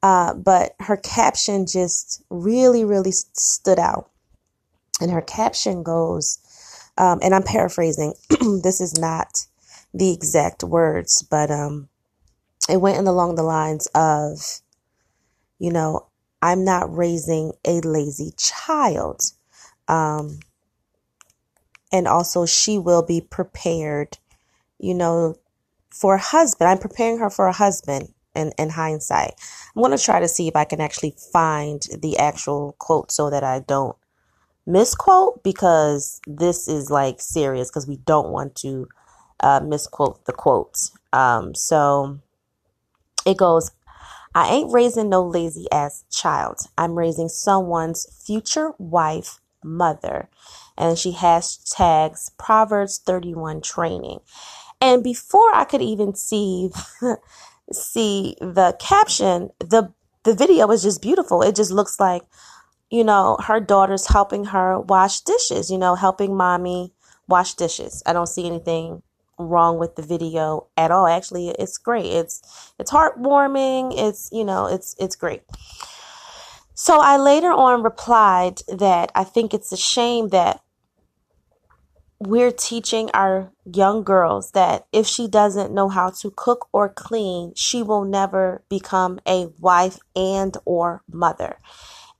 uh, 0.02 0.34
but 0.34 0.74
her 0.80 0.96
caption 0.96 1.66
just 1.66 2.22
really, 2.30 2.84
really 2.84 3.12
stood 3.12 3.78
out. 3.78 4.10
And 5.00 5.10
her 5.10 5.22
caption 5.22 5.82
goes, 5.82 6.38
um, 6.96 7.20
and 7.22 7.34
I'm 7.34 7.42
paraphrasing. 7.42 8.14
this 8.62 8.80
is 8.80 8.98
not 8.98 9.46
the 9.94 10.12
exact 10.12 10.62
words, 10.62 11.22
but 11.22 11.50
um, 11.50 11.88
it 12.68 12.80
went 12.80 12.98
in 12.98 13.06
along 13.06 13.34
the 13.34 13.42
lines 13.42 13.86
of, 13.94 14.60
you 15.58 15.70
know, 15.72 16.06
I'm 16.42 16.64
not 16.64 16.94
raising 16.94 17.52
a 17.64 17.80
lazy 17.80 18.32
child. 18.36 19.22
Um, 19.88 20.40
and 21.92 22.06
also, 22.06 22.44
she 22.46 22.78
will 22.78 23.02
be 23.02 23.20
prepared, 23.20 24.18
you 24.78 24.94
know, 24.94 25.36
for 25.90 26.16
a 26.16 26.20
husband. 26.20 26.68
I'm 26.68 26.78
preparing 26.78 27.18
her 27.18 27.30
for 27.30 27.46
a 27.46 27.52
husband 27.52 28.12
in, 28.38 28.52
in 28.58 28.70
hindsight. 28.70 29.34
I'm 29.74 29.82
going 29.82 29.96
to 29.96 30.02
try 30.02 30.20
to 30.20 30.28
see 30.28 30.48
if 30.48 30.56
I 30.56 30.64
can 30.64 30.80
actually 30.80 31.14
find 31.32 31.82
the 32.00 32.16
actual 32.18 32.76
quote 32.78 33.10
so 33.10 33.28
that 33.30 33.42
I 33.42 33.60
don't 33.60 33.96
misquote 34.66 35.42
because 35.42 36.20
this 36.26 36.68
is 36.68 36.90
like 36.90 37.20
serious 37.20 37.68
because 37.68 37.88
we 37.88 37.96
don't 37.96 38.30
want 38.30 38.54
to 38.56 38.86
uh, 39.40 39.60
misquote 39.60 40.24
the 40.26 40.32
quotes. 40.32 40.92
Um, 41.12 41.54
so 41.54 42.20
it 43.26 43.36
goes, 43.36 43.72
I 44.34 44.48
ain't 44.50 44.72
raising 44.72 45.08
no 45.08 45.24
lazy 45.24 45.66
ass 45.72 46.04
child. 46.10 46.60
I'm 46.76 46.96
raising 46.96 47.28
someone's 47.28 48.06
future 48.24 48.72
wife, 48.78 49.40
mother. 49.64 50.28
And 50.76 50.96
she 50.96 51.12
hashtags 51.12 52.30
Proverbs 52.38 52.98
31 52.98 53.62
training. 53.62 54.20
And 54.80 55.02
before 55.02 55.52
I 55.54 55.64
could 55.64 55.82
even 55.82 56.14
see 56.14 56.70
see 57.72 58.36
the 58.40 58.76
caption, 58.80 59.50
the 59.58 59.92
the 60.24 60.34
video 60.34 60.70
is 60.70 60.82
just 60.82 61.00
beautiful. 61.00 61.42
It 61.42 61.54
just 61.54 61.70
looks 61.70 61.98
like, 61.98 62.22
you 62.90 63.04
know, 63.04 63.38
her 63.46 63.60
daughter's 63.60 64.06
helping 64.06 64.46
her 64.46 64.78
wash 64.80 65.20
dishes, 65.20 65.70
you 65.70 65.78
know, 65.78 65.94
helping 65.94 66.36
mommy 66.36 66.92
wash 67.28 67.54
dishes. 67.54 68.02
I 68.04 68.12
don't 68.12 68.26
see 68.26 68.46
anything 68.46 69.02
wrong 69.38 69.78
with 69.78 69.96
the 69.96 70.02
video 70.02 70.66
at 70.76 70.90
all. 70.90 71.06
Actually, 71.06 71.48
it's 71.50 71.78
great. 71.78 72.06
It's 72.06 72.42
it's 72.78 72.90
heartwarming. 72.90 73.92
It's, 73.96 74.28
you 74.32 74.44
know, 74.44 74.66
it's 74.66 74.94
it's 74.98 75.16
great. 75.16 75.42
So 76.74 77.00
I 77.00 77.16
later 77.16 77.50
on 77.50 77.82
replied 77.82 78.60
that 78.68 79.10
I 79.14 79.24
think 79.24 79.52
it's 79.52 79.72
a 79.72 79.76
shame 79.76 80.28
that 80.28 80.60
we're 82.20 82.50
teaching 82.50 83.10
our 83.14 83.52
young 83.64 84.02
girls 84.02 84.50
that 84.52 84.86
if 84.92 85.06
she 85.06 85.28
doesn't 85.28 85.72
know 85.72 85.88
how 85.88 86.10
to 86.10 86.32
cook 86.34 86.68
or 86.72 86.88
clean, 86.88 87.52
she 87.54 87.82
will 87.82 88.04
never 88.04 88.62
become 88.68 89.20
a 89.26 89.46
wife 89.60 89.98
and 90.16 90.56
or 90.64 91.02
mother. 91.10 91.58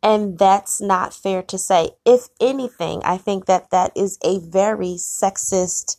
And 0.01 0.39
that's 0.39 0.81
not 0.81 1.13
fair 1.13 1.43
to 1.43 1.59
say. 1.59 1.91
If 2.05 2.29
anything, 2.41 3.03
I 3.05 3.19
think 3.19 3.47
that 3.47 3.71
that 3.71 3.91
is 3.97 4.19
a 4.25 4.39
very 4.39 4.95
sexist 4.95 5.97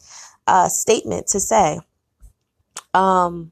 uh, 0.48 0.70
statement 0.70 1.28
to 1.28 1.40
say. 1.42 1.80
Um, 2.94 3.52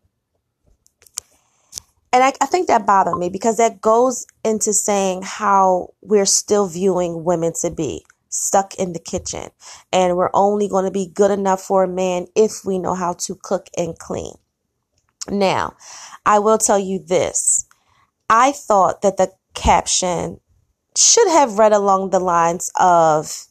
and 2.13 2.23
I, 2.23 2.31
I 2.39 2.45
think 2.45 2.67
that 2.67 2.85
bothered 2.85 3.17
me 3.17 3.27
because 3.27 3.57
that 3.57 3.81
goes 3.81 4.25
into 4.45 4.71
saying 4.71 5.23
how 5.23 5.93
we're 6.01 6.25
still 6.25 6.67
viewing 6.67 7.25
women 7.25 7.51
to 7.61 7.69
be 7.69 8.05
stuck 8.37 8.75
in 8.75 8.93
the 8.93 8.99
kitchen. 8.99 9.49
And 9.91 10.15
we're 10.15 10.29
only 10.33 10.67
going 10.67 10.85
to 10.85 10.91
be 10.91 11.11
good 11.13 11.31
enough 11.31 11.61
for 11.61 11.83
a 11.83 11.87
man 11.87 12.27
if 12.35 12.63
we 12.65 12.79
know 12.79 12.93
how 12.93 13.13
to 13.13 13.35
cook 13.35 13.67
and 13.77 13.97
clean. 13.97 14.35
Now, 15.29 15.75
I 16.25 16.39
will 16.39 16.57
tell 16.57 16.79
you 16.79 16.99
this. 16.99 17.65
I 18.29 18.51
thought 18.51 19.01
that 19.01 19.17
the 19.17 19.31
caption 19.53 20.39
should 20.95 21.27
have 21.29 21.59
read 21.59 21.73
along 21.73 22.09
the 22.09 22.19
lines 22.19 22.71
of, 22.79 23.47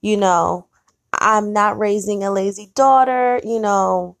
you 0.00 0.16
know, 0.16 0.68
I'm 1.12 1.52
not 1.52 1.78
raising 1.78 2.22
a 2.22 2.30
lazy 2.30 2.70
daughter, 2.74 3.40
you 3.44 3.60
know, 3.60 4.16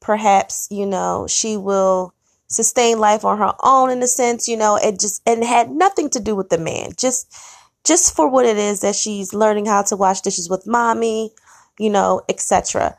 perhaps, 0.00 0.66
you 0.70 0.86
know, 0.86 1.26
she 1.28 1.56
will 1.56 2.14
sustain 2.48 2.98
life 2.98 3.24
on 3.24 3.38
her 3.38 3.52
own 3.62 3.90
in 3.90 4.02
a 4.02 4.08
sense, 4.08 4.48
you 4.48 4.56
know, 4.56 4.76
it 4.76 4.98
just, 4.98 5.22
and 5.26 5.44
had 5.44 5.70
nothing 5.70 6.10
to 6.10 6.20
do 6.20 6.34
with 6.34 6.48
the 6.48 6.58
man. 6.58 6.90
Just, 6.96 7.32
just 7.84 8.14
for 8.14 8.28
what 8.28 8.46
it 8.46 8.56
is 8.56 8.80
that 8.80 8.94
she's 8.94 9.34
learning 9.34 9.66
how 9.66 9.82
to 9.82 9.96
wash 9.96 10.20
dishes 10.20 10.48
with 10.48 10.66
mommy, 10.66 11.32
you 11.78 11.90
know, 11.90 12.22
etc. 12.28 12.96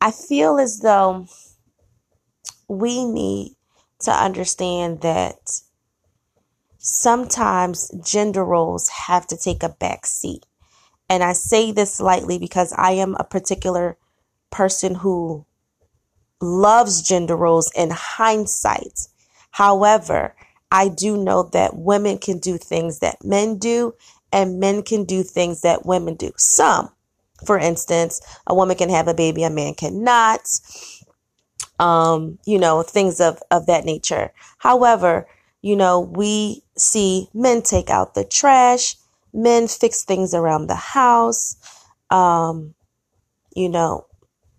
I 0.00 0.10
feel 0.10 0.58
as 0.58 0.80
though 0.80 1.26
we 2.68 3.04
need 3.04 3.56
to 4.00 4.10
understand 4.10 5.00
that 5.02 5.60
sometimes 6.78 7.90
gender 8.04 8.44
roles 8.44 8.88
have 8.88 9.26
to 9.26 9.36
take 9.36 9.62
a 9.62 9.68
back 9.68 10.06
seat. 10.06 10.44
And 11.08 11.22
I 11.22 11.32
say 11.32 11.72
this 11.72 12.00
lightly 12.00 12.38
because 12.38 12.72
I 12.76 12.92
am 12.92 13.14
a 13.18 13.24
particular 13.24 13.96
person 14.50 14.96
who 14.96 15.46
loves 16.40 17.02
gender 17.02 17.36
roles 17.36 17.70
in 17.74 17.90
hindsight. 17.90 19.08
However, 19.50 20.34
I 20.70 20.88
do 20.88 21.16
know 21.16 21.44
that 21.52 21.76
women 21.76 22.18
can 22.18 22.38
do 22.38 22.58
things 22.58 22.98
that 22.98 23.24
men 23.24 23.58
do 23.58 23.94
and 24.34 24.58
men 24.58 24.82
can 24.82 25.04
do 25.04 25.22
things 25.22 25.60
that 25.60 25.86
women 25.86 26.16
do. 26.16 26.32
Some, 26.36 26.90
for 27.46 27.56
instance, 27.56 28.20
a 28.48 28.54
woman 28.54 28.76
can 28.76 28.90
have 28.90 29.06
a 29.06 29.14
baby, 29.14 29.44
a 29.44 29.50
man 29.50 29.74
cannot. 29.74 30.40
Um, 31.78 32.38
you 32.44 32.58
know, 32.58 32.82
things 32.82 33.20
of, 33.20 33.40
of 33.50 33.66
that 33.66 33.84
nature. 33.84 34.32
However, 34.58 35.26
you 35.62 35.76
know, 35.76 36.00
we 36.00 36.62
see 36.76 37.28
men 37.32 37.62
take 37.62 37.90
out 37.90 38.14
the 38.14 38.24
trash, 38.24 38.96
men 39.32 39.68
fix 39.68 40.02
things 40.02 40.34
around 40.34 40.66
the 40.66 40.74
house, 40.74 41.56
um, 42.10 42.74
you 43.54 43.68
know, 43.68 44.06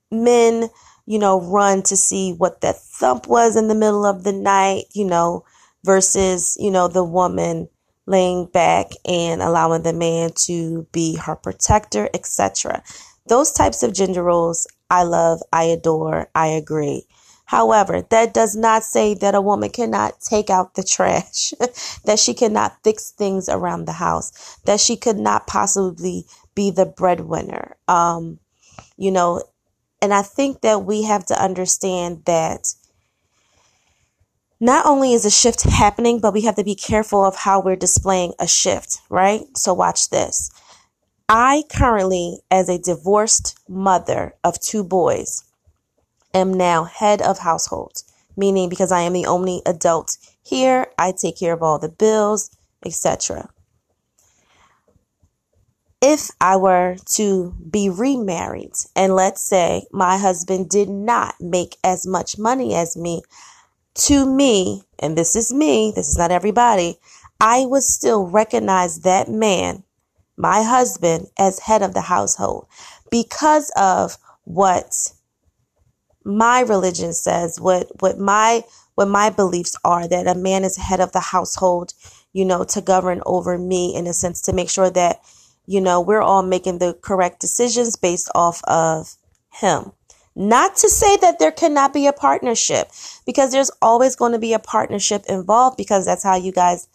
men, 0.10 0.70
you 1.06 1.20
know, 1.20 1.42
run 1.42 1.84
to 1.84 1.98
see 1.98 2.32
what 2.34 2.62
that 2.62 2.78
thump 2.78 3.28
was 3.28 3.56
in 3.56 3.68
the 3.68 3.76
middle 3.76 4.06
of 4.06 4.24
the 4.24 4.34
night, 4.34 4.86
you 4.94 5.06
know, 5.06 5.44
versus, 5.84 6.58
you 6.60 6.72
know, 6.72 6.88
the 6.88 7.04
woman 7.04 7.70
laying 8.06 8.46
back 8.46 8.92
and 9.06 9.42
allowing 9.42 9.84
the 9.84 9.94
man 9.94 10.32
to 10.36 10.88
be 10.92 11.16
her 11.16 11.36
protector, 11.36 12.10
etc. 12.14 12.84
Those 13.28 13.52
types 13.52 13.84
of 13.84 13.94
gender 13.94 14.24
roles 14.24 14.68
I 14.90 15.04
love, 15.04 15.42
I 15.52 15.64
adore, 15.64 16.30
I 16.36 16.48
agree. 16.48 17.08
However, 17.46 18.02
that 18.10 18.34
does 18.34 18.56
not 18.56 18.84
say 18.84 19.14
that 19.16 19.36
a 19.36 19.42
woman 19.42 19.70
cannot 19.70 20.20
take 20.20 20.50
out 20.50 20.74
the 20.74 20.84
trash, 20.84 21.54
that 22.06 22.20
she 22.20 22.34
cannot 22.34 22.78
fix 22.84 23.12
things 23.12 23.48
around 23.50 23.86
the 23.86 23.94
house, 23.94 24.58
that 24.66 24.80
she 24.80 24.96
could 24.96 25.18
not 25.18 25.48
possibly 25.48 26.26
be 26.56 26.72
the 26.72 26.86
breadwinner. 26.86 27.78
Um, 27.88 28.40
you 28.98 29.12
know, 29.12 29.44
and 30.02 30.14
I 30.14 30.22
think 30.22 30.62
that 30.62 30.86
we 30.86 31.04
have 31.04 31.26
to 31.28 31.42
understand 31.42 32.24
that 32.26 32.74
not 34.60 34.86
only 34.86 35.14
is 35.14 35.26
a 35.26 35.32
shift 35.32 35.64
happening, 35.64 36.20
but 36.20 36.34
we 36.34 36.42
have 36.42 36.56
to 36.56 36.64
be 36.64 36.76
careful 36.76 37.26
of 37.26 37.36
how 37.36 37.60
we're 37.60 37.76
displaying 37.76 38.34
a 38.40 38.48
shift, 38.48 39.00
right? 39.10 39.42
So 39.56 39.74
watch 39.74 40.10
this. 40.10 40.50
I 41.28 41.64
currently, 41.72 42.40
as 42.52 42.70
a 42.70 42.78
divorced 42.78 43.58
mother 43.68 44.36
of 44.44 44.60
two 44.60 44.84
boys, 44.84 45.44
am 46.34 46.54
now 46.54 46.84
head 46.84 47.22
of 47.22 47.40
household, 47.40 48.04
meaning 48.38 48.70
because 48.70 48.92
I 48.92 49.02
am 49.02 49.14
the 49.14 49.26
only 49.26 49.62
adult 49.66 50.18
here, 50.46 50.88
I 51.00 51.12
take 51.12 51.40
care 51.40 51.54
of 51.54 51.64
all 51.64 51.80
the 51.80 51.90
bills, 51.90 52.52
etc. 52.86 53.50
If 56.02 56.30
I 56.40 56.56
were 56.58 56.98
to 57.16 57.56
be 57.68 57.90
remarried 57.90 58.74
and 58.96 59.16
let's 59.16 59.42
say 59.42 59.88
my 59.92 60.18
husband 60.18 60.70
did 60.70 60.88
not 60.88 61.34
make 61.40 61.78
as 61.84 62.06
much 62.06 62.38
money 62.38 62.76
as 62.76 62.96
me, 62.96 63.24
to 63.96 64.26
me, 64.26 64.84
and 65.00 65.18
this 65.18 65.36
is 65.36 65.54
me, 65.54 65.92
this 65.96 66.10
is 66.10 66.18
not 66.18 66.32
everybody, 66.32 66.98
I 67.40 67.66
would 67.66 67.84
still 67.84 68.28
recognize 68.28 69.02
that 69.02 69.30
man, 69.30 69.84
my 70.38 70.64
husband, 70.64 71.28
as 71.38 71.60
head 71.60 71.82
of 71.82 71.94
the 71.94 72.02
household 72.02 72.68
because 73.10 73.72
of 73.76 74.18
what 74.44 75.14
my 76.24 76.62
religion 76.62 77.14
says, 77.14 77.60
what, 77.60 77.88
what 78.02 78.18
my, 78.18 78.64
what 78.96 79.08
my 79.08 79.30
beliefs 79.30 79.76
are 79.84 80.08
that 80.08 80.28
a 80.28 80.36
man 80.36 80.64
is 80.64 80.78
head 80.78 81.00
of 81.00 81.12
the 81.12 81.20
household, 81.20 81.94
you 82.34 82.44
know, 82.44 82.64
to 82.64 82.82
govern 82.82 83.22
over 83.26 83.58
me 83.58 83.96
in 83.96 84.08
a 84.08 84.14
sense 84.14 84.42
to 84.42 84.54
make 84.54 84.70
sure 84.70 84.90
that, 84.90 85.22
you 85.66 85.80
know, 85.80 86.02
we're 86.02 86.22
all 86.22 86.44
making 86.44 86.80
the 86.80 86.98
correct 87.02 87.40
decisions 87.40 87.96
based 87.96 88.30
off 88.36 88.62
of 88.66 89.16
him. 89.52 89.92
Not 90.36 90.76
to 90.78 90.90
say 90.90 91.16
that 91.18 91.40
there 91.40 91.52
cannot 91.52 91.94
be 91.94 92.08
a 92.08 92.14
partnership 92.14 92.90
because 93.26 93.52
there's 93.52 93.72
always 93.82 94.16
going 94.16 94.34
to 94.34 94.40
be 94.40 94.54
a 94.54 94.60
partnership 94.60 95.24
involved 95.30 95.78
because 95.78 96.06
that's 96.06 96.24
how 96.24 96.36
you 96.36 96.52
guys 96.52 96.88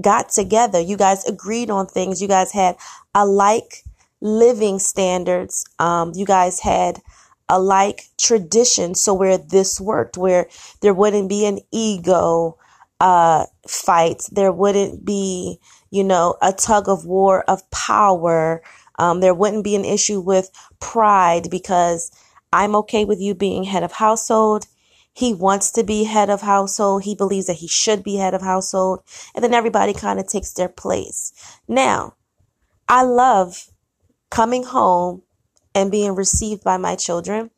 got 0.00 0.28
together. 0.28 0.78
You 0.80 0.96
guys 0.96 1.24
agreed 1.24 1.70
on 1.70 1.86
things. 1.86 2.20
You 2.20 2.28
guys 2.28 2.52
had 2.52 2.76
alike 3.14 3.84
living 4.20 4.78
standards. 4.78 5.64
Um, 5.78 6.12
you 6.14 6.26
guys 6.26 6.60
had 6.60 7.00
alike 7.48 8.08
traditions. 8.18 9.00
So 9.00 9.14
where 9.14 9.38
this 9.38 9.80
worked, 9.80 10.16
where 10.18 10.48
there 10.80 10.94
wouldn't 10.94 11.28
be 11.28 11.46
an 11.46 11.60
ego, 11.70 12.58
uh, 13.00 13.46
fight. 13.66 14.22
There 14.30 14.52
wouldn't 14.52 15.04
be, 15.04 15.58
you 15.90 16.04
know, 16.04 16.36
a 16.40 16.52
tug 16.52 16.88
of 16.88 17.04
war 17.04 17.42
of 17.48 17.68
power. 17.70 18.62
Um, 18.98 19.20
there 19.20 19.34
wouldn't 19.34 19.64
be 19.64 19.74
an 19.74 19.84
issue 19.84 20.20
with 20.20 20.50
pride 20.78 21.50
because 21.50 22.10
I'm 22.52 22.76
okay 22.76 23.04
with 23.04 23.20
you 23.20 23.34
being 23.34 23.64
head 23.64 23.82
of 23.82 23.92
household. 23.92 24.66
He 25.14 25.34
wants 25.34 25.70
to 25.72 25.84
be 25.84 26.04
head 26.04 26.30
of 26.30 26.42
household. 26.42 27.04
He 27.04 27.14
believes 27.14 27.46
that 27.46 27.56
he 27.56 27.68
should 27.68 28.02
be 28.02 28.16
head 28.16 28.34
of 28.34 28.42
household. 28.42 29.02
And 29.34 29.44
then 29.44 29.54
everybody 29.54 29.92
kind 29.92 30.18
of 30.18 30.26
takes 30.26 30.52
their 30.52 30.68
place. 30.68 31.32
Now, 31.68 32.14
I 32.88 33.02
love 33.02 33.70
coming 34.30 34.64
home 34.64 35.22
and 35.74 35.90
being 35.90 36.14
received 36.14 36.62
by 36.62 36.76
my 36.76 36.96
children. 36.96 37.50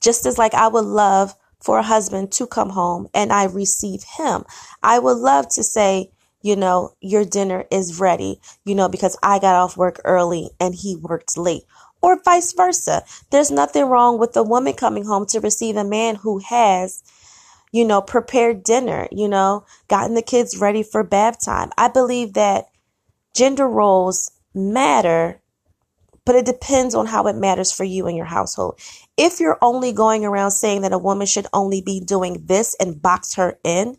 Just 0.00 0.26
as 0.26 0.38
like 0.38 0.54
I 0.54 0.68
would 0.68 0.84
love 0.84 1.34
for 1.62 1.78
a 1.78 1.82
husband 1.82 2.30
to 2.32 2.46
come 2.46 2.70
home 2.70 3.08
and 3.14 3.32
I 3.32 3.44
receive 3.44 4.02
him. 4.18 4.44
I 4.82 4.98
would 4.98 5.16
love 5.16 5.48
to 5.54 5.62
say, 5.62 6.10
you 6.42 6.56
know, 6.56 6.94
your 7.00 7.24
dinner 7.24 7.64
is 7.70 7.98
ready, 7.98 8.38
you 8.66 8.74
know, 8.74 8.88
because 8.88 9.16
I 9.22 9.38
got 9.38 9.54
off 9.54 9.78
work 9.78 9.98
early 10.04 10.50
and 10.60 10.74
he 10.74 10.94
worked 10.94 11.38
late 11.38 11.62
or 12.04 12.20
vice 12.22 12.52
versa. 12.52 13.02
There's 13.30 13.50
nothing 13.50 13.86
wrong 13.86 14.18
with 14.18 14.36
a 14.36 14.42
woman 14.42 14.74
coming 14.74 15.06
home 15.06 15.24
to 15.28 15.40
receive 15.40 15.76
a 15.76 15.84
man 15.84 16.16
who 16.16 16.38
has, 16.38 17.02
you 17.72 17.82
know, 17.82 18.02
prepared 18.02 18.62
dinner, 18.62 19.08
you 19.10 19.26
know, 19.26 19.64
gotten 19.88 20.14
the 20.14 20.20
kids 20.20 20.58
ready 20.58 20.82
for 20.82 21.02
bath 21.02 21.42
time. 21.42 21.70
I 21.78 21.88
believe 21.88 22.34
that 22.34 22.66
gender 23.34 23.66
roles 23.66 24.30
matter, 24.54 25.40
but 26.26 26.36
it 26.36 26.44
depends 26.44 26.94
on 26.94 27.06
how 27.06 27.26
it 27.26 27.36
matters 27.36 27.72
for 27.72 27.84
you 27.84 28.06
and 28.06 28.18
your 28.18 28.26
household. 28.26 28.78
If 29.16 29.40
you're 29.40 29.58
only 29.62 29.90
going 29.90 30.26
around 30.26 30.50
saying 30.50 30.82
that 30.82 30.92
a 30.92 30.98
woman 30.98 31.26
should 31.26 31.46
only 31.54 31.80
be 31.80 32.00
doing 32.00 32.44
this 32.44 32.76
and 32.78 33.00
box 33.00 33.36
her 33.36 33.58
in, 33.64 33.96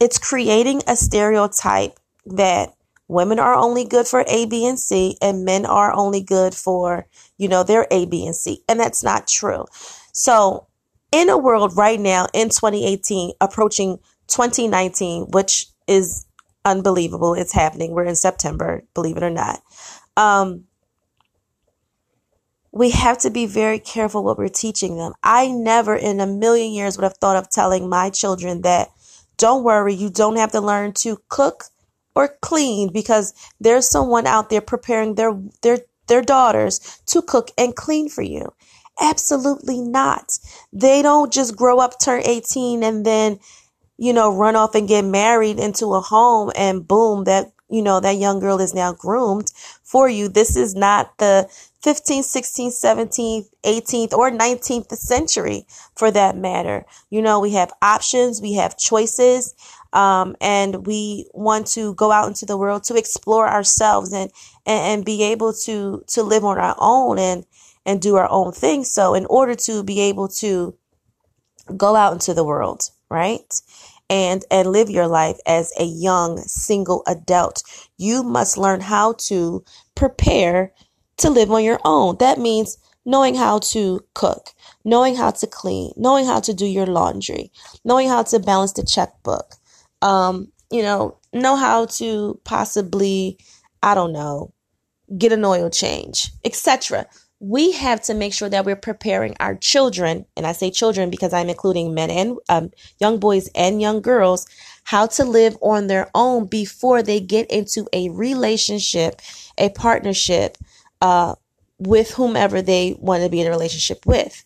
it's 0.00 0.18
creating 0.18 0.82
a 0.88 0.96
stereotype 0.96 2.00
that 2.26 2.74
women 3.10 3.40
are 3.40 3.54
only 3.54 3.84
good 3.84 4.06
for 4.06 4.24
A, 4.28 4.46
B, 4.46 4.66
and 4.66 4.78
C, 4.78 5.16
and 5.20 5.44
men 5.44 5.66
are 5.66 5.92
only 5.92 6.22
good 6.22 6.54
for, 6.54 7.06
you 7.38 7.48
know, 7.48 7.64
their 7.64 7.86
A, 7.90 8.06
B, 8.06 8.24
and 8.24 8.36
C. 8.36 8.62
And 8.68 8.78
that's 8.78 9.02
not 9.02 9.26
true. 9.26 9.66
So, 10.12 10.68
in 11.12 11.28
a 11.28 11.36
world 11.36 11.76
right 11.76 11.98
now 11.98 12.26
in 12.32 12.50
2018, 12.50 13.32
approaching 13.40 13.98
2019, 14.28 15.26
which 15.32 15.66
is 15.88 16.24
unbelievable, 16.64 17.34
it's 17.34 17.52
happening. 17.52 17.90
We're 17.90 18.04
in 18.04 18.14
September, 18.14 18.84
believe 18.94 19.16
it 19.16 19.24
or 19.24 19.30
not. 19.30 19.60
Um, 20.16 20.64
we 22.70 22.90
have 22.90 23.18
to 23.18 23.30
be 23.30 23.46
very 23.46 23.80
careful 23.80 24.22
what 24.22 24.38
we're 24.38 24.48
teaching 24.48 24.96
them. 24.96 25.14
I 25.24 25.48
never 25.48 25.96
in 25.96 26.20
a 26.20 26.26
million 26.28 26.72
years 26.72 26.96
would 26.96 27.02
have 27.02 27.16
thought 27.16 27.34
of 27.34 27.50
telling 27.50 27.88
my 27.88 28.10
children 28.10 28.62
that 28.62 28.90
don't 29.36 29.64
worry, 29.64 29.94
you 29.94 30.10
don't 30.10 30.36
have 30.36 30.52
to 30.52 30.60
learn 30.60 30.92
to 30.92 31.18
cook 31.28 31.64
or 32.14 32.36
clean 32.40 32.92
because 32.92 33.34
there's 33.60 33.88
someone 33.88 34.26
out 34.26 34.50
there 34.50 34.60
preparing 34.60 35.14
their 35.14 35.32
their 35.62 35.78
their 36.08 36.22
daughters 36.22 37.00
to 37.06 37.22
cook 37.22 37.50
and 37.56 37.76
clean 37.76 38.08
for 38.08 38.22
you. 38.22 38.52
Absolutely 39.00 39.80
not. 39.80 40.38
They 40.72 41.00
don't 41.02 41.32
just 41.32 41.56
grow 41.56 41.78
up, 41.78 41.98
turn 41.98 42.22
18 42.24 42.82
and 42.82 43.06
then, 43.06 43.38
you 43.96 44.12
know, 44.12 44.34
run 44.34 44.56
off 44.56 44.74
and 44.74 44.88
get 44.88 45.04
married 45.04 45.58
into 45.58 45.94
a 45.94 46.00
home 46.00 46.50
and 46.56 46.86
boom, 46.86 47.24
that 47.24 47.52
you 47.70 47.82
know, 47.82 48.00
that 48.00 48.16
young 48.16 48.40
girl 48.40 48.60
is 48.60 48.74
now 48.74 48.92
groomed 48.92 49.52
for 49.84 50.08
you. 50.08 50.28
This 50.28 50.56
is 50.56 50.74
not 50.74 51.16
the 51.18 51.48
15th, 51.84 52.26
16th, 52.26 52.84
17th, 52.84 53.48
18th, 53.64 54.12
or 54.12 54.30
19th 54.30 54.92
century 54.96 55.66
for 55.94 56.10
that 56.10 56.36
matter. 56.36 56.84
You 57.10 57.22
know, 57.22 57.38
we 57.38 57.52
have 57.52 57.72
options, 57.80 58.42
we 58.42 58.54
have 58.54 58.76
choices, 58.76 59.54
um, 59.92 60.36
and 60.40 60.86
we 60.86 61.28
want 61.34 61.66
to 61.68 61.94
go 61.94 62.12
out 62.12 62.28
into 62.28 62.46
the 62.46 62.56
world 62.56 62.84
to 62.84 62.96
explore 62.96 63.48
ourselves 63.48 64.12
and, 64.12 64.30
and, 64.66 64.80
and 64.82 65.04
be 65.04 65.22
able 65.22 65.52
to, 65.64 66.04
to 66.08 66.22
live 66.22 66.44
on 66.44 66.58
our 66.58 66.76
own 66.78 67.18
and, 67.18 67.44
and 67.84 68.00
do 68.00 68.16
our 68.16 68.30
own 68.30 68.52
thing. 68.52 68.84
So 68.84 69.14
in 69.14 69.26
order 69.26 69.54
to 69.54 69.82
be 69.82 70.00
able 70.00 70.28
to 70.28 70.76
go 71.76 71.96
out 71.96 72.12
into 72.12 72.34
the 72.34 72.44
world, 72.44 72.90
right? 73.08 73.52
and 74.10 74.44
and 74.50 74.72
live 74.72 74.90
your 74.90 75.06
life 75.06 75.38
as 75.46 75.72
a 75.78 75.84
young 75.84 76.38
single 76.38 77.02
adult. 77.06 77.62
You 77.96 78.22
must 78.22 78.58
learn 78.58 78.80
how 78.80 79.14
to 79.28 79.64
prepare 79.94 80.72
to 81.18 81.30
live 81.30 81.50
on 81.50 81.62
your 81.62 81.80
own. 81.84 82.16
That 82.18 82.38
means 82.38 82.76
knowing 83.06 83.36
how 83.36 83.60
to 83.60 84.00
cook, 84.14 84.50
knowing 84.84 85.14
how 85.14 85.30
to 85.30 85.46
clean, 85.46 85.92
knowing 85.96 86.26
how 86.26 86.40
to 86.40 86.52
do 86.52 86.66
your 86.66 86.86
laundry, 86.86 87.50
knowing 87.84 88.08
how 88.08 88.22
to 88.24 88.38
balance 88.38 88.72
the 88.72 88.84
checkbook. 88.84 89.54
Um, 90.02 90.52
you 90.70 90.82
know, 90.82 91.18
know 91.32 91.56
how 91.56 91.86
to 91.86 92.40
possibly, 92.44 93.38
I 93.82 93.94
don't 93.94 94.12
know, 94.12 94.52
get 95.18 95.32
an 95.32 95.44
oil 95.44 95.70
change, 95.70 96.30
etc 96.44 97.06
we 97.40 97.72
have 97.72 98.02
to 98.02 98.12
make 98.12 98.34
sure 98.34 98.50
that 98.50 98.66
we're 98.66 98.76
preparing 98.76 99.34
our 99.40 99.54
children, 99.54 100.26
and 100.36 100.46
I 100.46 100.52
say 100.52 100.70
children 100.70 101.08
because 101.08 101.32
I'm 101.32 101.48
including 101.48 101.94
men 101.94 102.10
and 102.10 102.36
um, 102.50 102.70
young 103.00 103.18
boys 103.18 103.48
and 103.54 103.80
young 103.80 104.02
girls, 104.02 104.46
how 104.84 105.06
to 105.06 105.24
live 105.24 105.56
on 105.62 105.86
their 105.86 106.10
own 106.14 106.46
before 106.46 107.02
they 107.02 107.18
get 107.18 107.50
into 107.50 107.88
a 107.94 108.10
relationship, 108.10 109.22
a 109.56 109.70
partnership 109.70 110.58
uh, 111.00 111.34
with 111.78 112.10
whomever 112.12 112.60
they 112.60 112.96
want 113.00 113.22
to 113.22 113.30
be 113.30 113.40
in 113.40 113.46
a 113.46 113.50
relationship 113.50 114.04
with. 114.04 114.44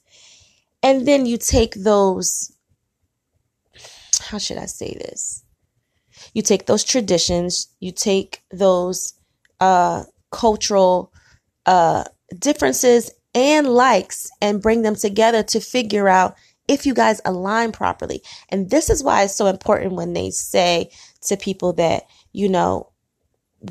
And 0.80 1.06
then 1.06 1.26
you 1.26 1.36
take 1.36 1.74
those, 1.74 2.52
how 4.20 4.38
should 4.38 4.58
I 4.58 4.66
say 4.66 4.94
this? 4.94 5.43
You 6.34 6.42
take 6.42 6.66
those 6.66 6.84
traditions, 6.84 7.68
you 7.80 7.92
take 7.92 8.42
those 8.50 9.14
uh, 9.60 10.04
cultural 10.30 11.12
uh, 11.66 12.04
differences 12.38 13.10
and 13.34 13.68
likes 13.68 14.30
and 14.40 14.62
bring 14.62 14.82
them 14.82 14.94
together 14.94 15.42
to 15.42 15.60
figure 15.60 16.08
out 16.08 16.36
if 16.68 16.86
you 16.86 16.94
guys 16.94 17.20
align 17.24 17.72
properly. 17.72 18.22
And 18.48 18.70
this 18.70 18.90
is 18.90 19.02
why 19.02 19.22
it's 19.22 19.34
so 19.34 19.46
important 19.46 19.94
when 19.94 20.12
they 20.12 20.30
say 20.30 20.90
to 21.22 21.36
people 21.36 21.72
that, 21.74 22.04
you 22.32 22.48
know, 22.48 22.90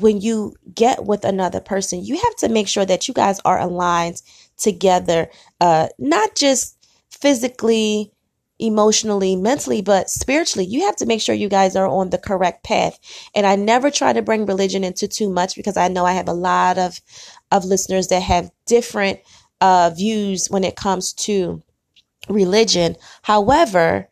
when 0.00 0.20
you 0.20 0.54
get 0.74 1.04
with 1.04 1.24
another 1.24 1.60
person, 1.60 2.04
you 2.04 2.16
have 2.16 2.36
to 2.36 2.48
make 2.48 2.68
sure 2.68 2.84
that 2.84 3.06
you 3.06 3.14
guys 3.14 3.40
are 3.44 3.60
aligned 3.60 4.22
together, 4.56 5.30
uh, 5.60 5.88
not 5.98 6.34
just 6.36 6.76
physically, 7.10 8.12
emotionally, 8.64 9.36
mentally, 9.36 9.82
but 9.82 10.08
spiritually. 10.08 10.66
You 10.66 10.82
have 10.82 10.96
to 10.96 11.06
make 11.06 11.20
sure 11.20 11.34
you 11.34 11.48
guys 11.48 11.76
are 11.76 11.86
on 11.86 12.10
the 12.10 12.18
correct 12.18 12.64
path. 12.64 12.98
And 13.34 13.46
I 13.46 13.56
never 13.56 13.90
try 13.90 14.12
to 14.12 14.22
bring 14.22 14.46
religion 14.46 14.84
into 14.84 15.06
too 15.06 15.28
much 15.28 15.54
because 15.54 15.76
I 15.76 15.88
know 15.88 16.04
I 16.04 16.12
have 16.12 16.28
a 16.28 16.32
lot 16.32 16.78
of 16.78 17.00
of 17.52 17.64
listeners 17.64 18.08
that 18.08 18.22
have 18.22 18.50
different 18.66 19.20
uh, 19.60 19.90
views 19.94 20.48
when 20.48 20.64
it 20.64 20.76
comes 20.76 21.12
to 21.12 21.62
religion. 22.28 22.96
However, 23.22 24.08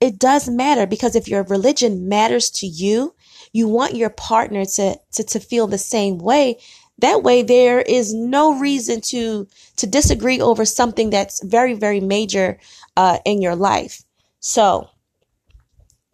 it 0.00 0.18
does 0.18 0.48
matter 0.48 0.86
because 0.86 1.16
if 1.16 1.28
your 1.28 1.44
religion 1.44 2.08
matters 2.08 2.50
to 2.50 2.66
you, 2.66 3.14
you 3.52 3.68
want 3.68 3.94
your 3.94 4.10
partner 4.10 4.64
to, 4.64 4.98
to, 5.12 5.24
to 5.24 5.40
feel 5.40 5.66
the 5.66 5.78
same 5.78 6.18
way. 6.18 6.58
That 6.98 7.22
way 7.22 7.42
there 7.42 7.80
is 7.80 8.14
no 8.14 8.58
reason 8.58 9.00
to, 9.02 9.48
to 9.76 9.86
disagree 9.86 10.40
over 10.40 10.64
something 10.64 11.10
that's 11.10 11.42
very, 11.44 11.74
very 11.74 12.00
major, 12.00 12.58
uh, 12.96 13.18
in 13.24 13.42
your 13.42 13.56
life. 13.56 14.04
So 14.40 14.88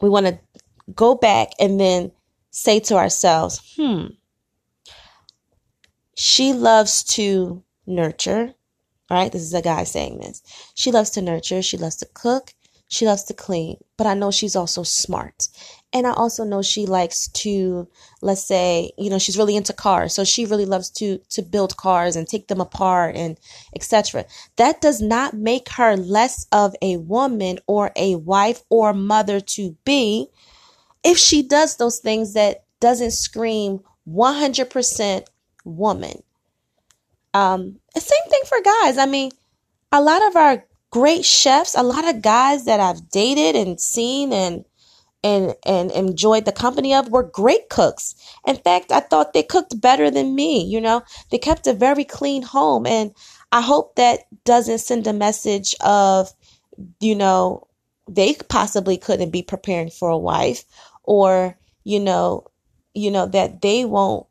we 0.01 0.09
want 0.09 0.27
to 0.27 0.38
go 0.95 1.14
back 1.14 1.51
and 1.59 1.79
then 1.79 2.12
say 2.51 2.81
to 2.81 2.97
ourselves, 2.97 3.75
hmm, 3.77 4.07
she 6.16 6.53
loves 6.53 7.03
to 7.05 7.62
nurture. 7.87 8.55
All 9.11 9.16
right, 9.16 9.33
this 9.33 9.43
is 9.43 9.55
a 9.55 9.62
guy 9.62 9.85
saying 9.85 10.19
this. 10.21 10.43
She 10.75 10.93
loves 10.93 11.11
to 11.11 11.23
nurture, 11.23 11.62
she 11.62 11.77
loves 11.77 11.97
to 11.97 12.07
cook, 12.14 12.55
she 12.88 13.07
loves 13.07 13.25
to 13.25 13.35
clean, 13.35 13.77
but 13.97 14.07
I 14.07 14.14
know 14.14 14.31
she's 14.31 14.57
also 14.57 14.83
smart. 14.83 15.49
And 15.92 16.07
I 16.07 16.12
also 16.12 16.44
know 16.44 16.62
she 16.62 16.87
likes 16.87 17.26
to, 17.29 17.88
let's 18.22 18.44
say, 18.44 18.92
you 18.96 19.11
know, 19.11 19.18
she's 19.18 19.37
really 19.37 19.57
into 19.57 19.72
cars. 19.72 20.14
So 20.14 20.22
she 20.22 20.46
really 20.46 20.64
loves 20.64 20.88
to 20.90 21.18
to 21.31 21.42
build 21.42 21.76
cars 21.76 22.14
and 22.14 22.29
take 22.29 22.46
them 22.46 22.61
apart 22.61 23.16
and 23.16 23.38
etc. 23.74 24.24
That 24.57 24.81
does 24.81 25.00
not 25.00 25.35
make 25.35 25.68
her 25.70 25.96
less 25.96 26.46
of 26.53 26.76
a 26.81 26.98
woman 26.98 27.59
or 27.66 27.90
a 27.96 28.14
wife 28.14 28.62
or 28.70 28.92
mother 28.92 29.40
to 29.40 29.76
be 29.85 30.29
if 31.03 31.18
she 31.18 31.42
does 31.42 31.76
those 31.76 31.98
things 31.98 32.35
that 32.35 32.64
doesn't 32.79 33.12
scream 33.12 33.81
100% 34.09 35.26
woman. 35.64 36.22
Um, 37.35 37.81
same 37.96 38.29
thing 38.29 38.42
for 38.46 38.59
guys. 38.62 38.98
I 38.98 39.07
mean, 39.07 39.31
a 39.92 40.00
lot 40.00 40.26
of 40.26 40.37
our 40.37 40.64
great 40.90 41.24
chefs, 41.24 41.74
a 41.74 41.83
lot 41.83 42.09
of 42.09 42.22
guys 42.22 42.64
that 42.64 42.81
I've 42.81 43.11
dated 43.11 43.55
and 43.55 43.81
seen 43.81 44.33
and 44.33 44.64
and 45.22 45.54
and 45.64 45.90
enjoyed 45.92 46.44
the 46.44 46.52
company 46.52 46.94
of 46.94 47.11
were 47.11 47.22
great 47.22 47.68
cooks. 47.68 48.14
In 48.46 48.56
fact, 48.56 48.92
I 48.92 49.00
thought 49.00 49.33
they 49.33 49.42
cooked 49.42 49.80
better 49.80 50.11
than 50.11 50.35
me, 50.35 50.62
you 50.64 50.80
know. 50.80 51.02
They 51.30 51.38
kept 51.38 51.66
a 51.66 51.72
very 51.72 52.04
clean 52.04 52.42
home 52.42 52.87
and 52.87 53.12
I 53.52 53.61
hope 53.61 53.96
that 53.96 54.20
doesn't 54.44 54.78
send 54.78 55.06
a 55.06 55.12
message 55.12 55.74
of 55.80 56.33
you 57.00 57.14
know, 57.14 57.66
they 58.09 58.35
possibly 58.48 58.96
couldn't 58.96 59.30
be 59.30 59.42
preparing 59.42 59.90
for 59.90 60.09
a 60.09 60.18
wife 60.18 60.64
or 61.04 61.59
you 61.85 62.00
know, 62.00 62.46
you 62.94 63.11
know 63.11 63.26
that 63.26 63.62
they 63.62 63.85
won't 63.85 64.26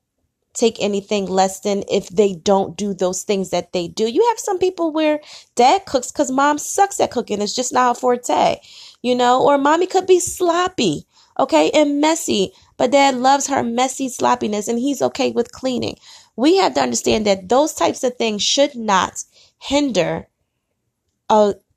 take 0.54 0.82
anything 0.82 1.28
less 1.28 1.62
than 1.62 1.84
if 1.90 2.10
they 2.10 2.34
don't 2.34 2.78
do 2.78 2.94
those 2.94 3.24
things 3.24 3.52
that 3.52 3.74
they 3.74 3.88
do. 3.88 4.08
You 4.08 4.26
have 4.30 4.40
some 4.40 4.60
people 4.60 4.92
where 4.92 5.22
dad 5.56 5.86
cooks 5.86 6.12
because 6.12 6.32
mom 6.32 6.58
sucks 6.58 7.00
at 7.00 7.12
cooking. 7.12 7.42
It's 7.42 7.56
just 7.56 7.74
not 7.74 7.98
a 7.98 8.00
forte, 8.00 8.58
you 9.04 9.16
know, 9.16 9.44
or 9.44 9.58
mommy 9.58 9.88
could 9.88 10.08
be 10.08 10.20
sloppy, 10.20 11.06
okay, 11.40 11.72
and 11.72 12.02
messy, 12.02 12.54
but 12.78 12.92
dad 12.92 13.16
loves 13.16 13.48
her 13.48 13.64
messy 13.64 14.10
sloppiness 14.10 14.68
and 14.68 14.80
he's 14.80 15.02
okay 15.02 15.32
with 15.32 15.52
cleaning. 15.54 15.98
we 16.36 16.58
have 16.58 16.74
to 16.76 16.82
understand 16.82 17.26
that 17.28 17.50
those 17.50 17.74
types 17.74 18.04
of 18.04 18.16
things 18.18 18.44
should 18.44 18.76
not 18.76 19.24
hinder 19.62 20.28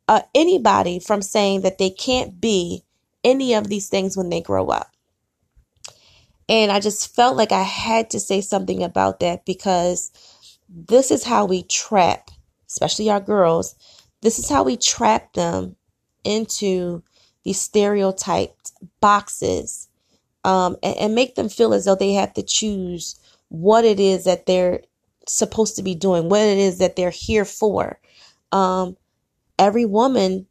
uh, 0.09 0.23
anybody 0.35 1.01
from 1.01 1.23
saying 1.23 1.63
that 1.63 1.79
they 1.79 1.91
can't 1.91 2.41
be 2.41 2.85
any 3.25 3.55
of 3.55 3.69
these 3.69 3.89
things 3.89 4.17
when 4.17 4.31
they 4.31 4.41
grow 4.43 4.69
up. 4.69 4.92
And 6.53 6.71
I 6.71 6.81
just 6.81 7.17
felt 7.17 7.35
like 7.39 7.51
I 7.51 7.63
had 7.63 8.11
to 8.11 8.21
say 8.21 8.43
something 8.43 8.83
about 8.83 9.21
that 9.21 9.47
because 9.47 10.13
this 10.69 11.11
is 11.11 11.25
how 11.25 11.47
we 11.47 11.63
trap, 11.63 12.31
especially 12.69 13.09
our 13.09 13.21
girls, 13.21 13.75
this 14.21 14.39
is 14.39 14.51
how 14.51 14.63
we 14.63 14.77
trap 14.77 15.33
them 15.33 15.77
into 16.25 17.03
these 17.43 17.59
stereotyped 17.59 18.71
boxes 19.01 19.89
um, 20.45 20.77
and, 20.83 20.97
and 20.99 21.15
make 21.15 21.37
them 21.37 21.49
feel 21.49 21.73
as 21.73 21.87
though 21.87 21.95
they 21.95 22.13
have 22.13 22.35
to 22.35 22.43
choose 22.43 23.19
what 23.49 23.87
it 23.87 23.99
is 23.99 24.25
that 24.25 24.45
they're 24.45 24.83
supposed 25.27 25.77
to 25.77 25.83
be 25.83 25.95
doing, 25.95 26.29
what 26.29 26.43
it 26.43 26.59
is 26.59 26.77
that 26.79 26.97
they're 26.97 27.09
here 27.09 27.47
for. 27.47 27.99
Um, 28.53 28.99
every 29.59 29.87
woman 29.87 30.47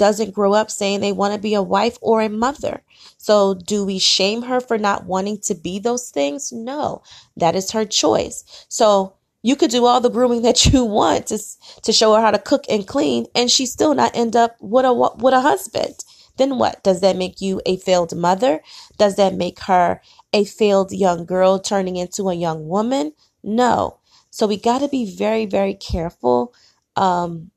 doesn't 0.00 0.32
grow 0.34 0.54
up 0.54 0.70
saying 0.70 1.00
they 1.00 1.12
want 1.12 1.34
to 1.34 1.38
be 1.38 1.52
a 1.52 1.62
wife 1.62 1.98
or 2.00 2.22
a 2.22 2.30
mother. 2.30 2.82
So, 3.18 3.52
do 3.52 3.84
we 3.84 3.98
shame 3.98 4.40
her 4.44 4.58
for 4.58 4.78
not 4.78 5.04
wanting 5.04 5.40
to 5.42 5.54
be 5.54 5.78
those 5.78 6.08
things? 6.10 6.52
No, 6.52 7.02
that 7.36 7.54
is 7.54 7.72
her 7.72 7.84
choice. 7.84 8.66
So, 8.70 9.12
you 9.42 9.56
could 9.56 9.70
do 9.70 9.84
all 9.84 10.00
the 10.00 10.08
grooming 10.08 10.40
that 10.48 10.64
you 10.66 10.86
want 10.86 11.26
to 11.26 11.38
to 11.82 11.92
show 11.92 12.14
her 12.14 12.22
how 12.22 12.30
to 12.30 12.38
cook 12.38 12.64
and 12.70 12.88
clean, 12.88 13.26
and 13.34 13.50
she 13.50 13.66
still 13.66 13.94
not 13.94 14.16
end 14.16 14.36
up 14.36 14.56
with 14.60 14.86
a 14.86 14.94
with 14.94 15.34
a 15.34 15.40
husband. 15.42 15.96
Then 16.38 16.58
what? 16.58 16.82
Does 16.82 17.02
that 17.02 17.18
make 17.18 17.42
you 17.42 17.60
a 17.66 17.76
failed 17.76 18.16
mother? 18.16 18.62
Does 18.96 19.16
that 19.16 19.34
make 19.34 19.60
her 19.64 20.00
a 20.32 20.44
failed 20.44 20.92
young 20.92 21.26
girl 21.26 21.58
turning 21.58 21.96
into 21.96 22.30
a 22.30 22.34
young 22.34 22.68
woman? 22.68 23.12
No. 23.42 23.98
So 24.30 24.46
we 24.46 24.56
got 24.56 24.78
to 24.78 24.88
be 24.88 25.04
very 25.14 25.44
very 25.44 25.74
careful 25.74 26.54
um, 26.96 27.50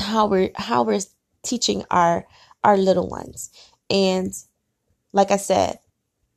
how 0.00 0.26
we're 0.26 0.50
how 0.56 0.82
we're 0.82 1.00
teaching 1.46 1.84
our 1.90 2.26
our 2.64 2.76
little 2.76 3.08
ones. 3.08 3.50
And 3.88 4.32
like 5.12 5.30
I 5.30 5.36
said, 5.36 5.78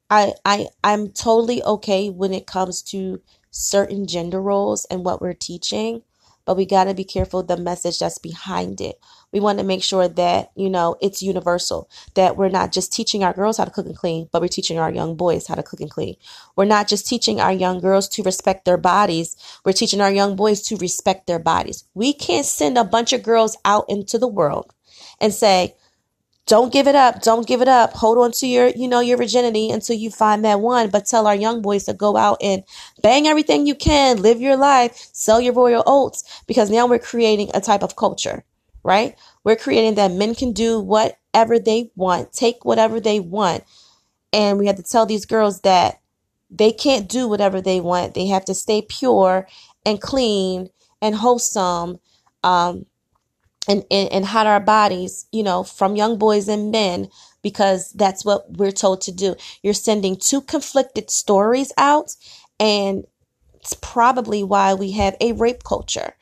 I 0.10 0.34
I 0.45 0.67
I'm 0.84 1.10
totally 1.10 1.63
okay 1.63 2.10
when 2.10 2.34
it 2.34 2.48
comes 2.48 2.82
to 2.84 3.22
certain 3.52 4.08
gender 4.08 4.41
roles 4.41 4.86
and 4.86 5.04
what 5.04 5.22
we're 5.22 5.34
teaching, 5.34 6.04
but 6.45 6.58
we 6.58 6.65
got 6.65 6.86
to 6.86 6.93
be 6.93 7.04
careful 7.04 7.43
the 7.43 7.58
message 7.58 8.00
that's 8.00 8.17
behind 8.17 8.82
it. 8.82 9.00
We 9.32 9.39
want 9.39 9.60
to 9.60 9.65
make 9.65 9.84
sure 9.84 10.08
that, 10.08 10.52
you 10.56 10.69
know, 10.69 10.95
it's 11.02 11.22
universal, 11.22 11.89
that 12.15 12.38
we're 12.38 12.50
not 12.50 12.72
just 12.72 12.91
teaching 12.91 13.24
our 13.24 13.34
girls 13.34 13.58
how 13.58 13.65
to 13.65 13.72
cook 13.72 13.86
and 13.86 13.95
clean, 13.95 14.30
but 14.32 14.41
we're 14.41 14.48
teaching 14.48 14.80
our 14.80 14.91
young 14.91 15.15
boys 15.15 15.48
how 15.48 15.56
to 15.56 15.63
cook 15.63 15.82
and 15.82 15.91
clean. 15.91 16.15
We're 16.56 16.65
not 16.65 16.88
just 16.88 17.08
teaching 17.08 17.39
our 17.39 17.54
young 17.54 17.80
girls 17.80 18.08
to 18.10 18.24
respect 18.24 18.65
their 18.65 18.78
bodies, 18.78 19.38
we're 19.63 19.74
teaching 19.74 20.02
our 20.02 20.12
young 20.12 20.36
boys 20.36 20.62
to 20.63 20.78
respect 20.78 21.28
their 21.28 21.39
bodies. 21.39 21.84
We 21.93 22.13
can't 22.13 22.45
send 22.45 22.78
a 22.78 22.84
bunch 22.84 23.13
of 23.13 23.24
girls 23.24 23.58
out 23.65 23.86
into 23.88 24.17
the 24.17 24.28
world 24.28 24.74
and 25.21 25.34
say, 25.34 25.75
don't 26.49 26.73
give 26.73 26.88
it 26.88 26.95
up. 26.95 27.21
Don't 27.21 27.45
give 27.47 27.62
it 27.62 27.67
up. 27.67 27.93
Hold 27.93 28.17
on 28.17 28.32
to 28.32 28.47
your, 28.47 28.69
you 28.69 28.88
know, 28.88 29.01
your 29.01 29.17
virginity 29.17 29.69
until 29.69 29.95
you 29.95 30.10
find 30.10 30.43
that 30.43 30.60
one. 30.60 30.89
But 30.89 31.05
tell 31.05 31.27
our 31.27 31.36
young 31.36 31.62
boys 31.62 31.84
to 31.84 31.93
go 31.93 32.17
out 32.17 32.39
and 32.41 32.63
bang 33.03 33.27
everything 33.27 33.67
you 33.67 33.75
can, 33.75 34.19
live 34.21 34.41
your 34.41 34.58
life, 34.58 34.95
sell 35.13 35.39
your 35.39 35.53
royal 35.53 35.84
oats, 35.86 36.43
because 36.47 36.71
now 36.71 36.88
we're 36.88 36.97
creating 36.97 37.51
a 37.53 37.62
type 37.62 37.84
of 37.84 37.95
culture, 37.95 38.43
right? 38.84 39.15
We're 39.43 39.58
creating 39.58 39.95
that 39.95 40.12
men 40.12 40.34
can 40.34 40.51
do 40.51 40.79
whatever 40.79 41.60
they 41.60 41.91
want, 41.95 42.34
take 42.34 42.65
whatever 42.65 42.99
they 42.99 43.19
want. 43.19 43.63
And 44.34 44.58
we 44.58 44.65
have 44.65 44.77
to 44.77 44.84
tell 44.84 45.05
these 45.05 45.27
girls 45.27 45.62
that 45.62 46.01
they 46.49 46.71
can't 46.71 47.08
do 47.08 47.27
whatever 47.27 47.62
they 47.62 47.79
want. 47.79 48.15
They 48.15 48.25
have 48.25 48.45
to 48.45 48.55
stay 48.55 48.82
pure 48.82 49.47
and 49.86 50.01
clean 50.01 50.69
and 50.99 51.13
wholesome. 51.13 51.99
Um, 52.43 52.88
and, 53.67 53.84
and, 53.91 54.12
and 54.12 54.26
hide 54.26 54.48
our 54.48 54.60
bodies, 54.60 55.26
you 55.32 55.43
know, 55.43 55.63
from 55.63 55.95
young 55.95 56.17
boys 56.17 56.48
and 56.48 56.72
men 56.72 57.10
because 57.41 57.91
that's 57.93 58.26
what 58.26 58.58
we're 58.58 58.72
told 58.72 59.02
to 59.02 59.12
do. 59.12 59.36
You're 59.63 59.74
sending 59.74 60.15
two 60.15 60.41
conflicted 60.41 61.10
stories 61.10 61.72
out, 61.78 62.15
and 62.60 63.06
it's 63.56 63.74
probably 63.74 64.43
why 64.43 64.74
we 64.74 64.91
have 64.91 65.15
a 65.22 65.34
rape 65.34 65.63
culture. 65.63 66.13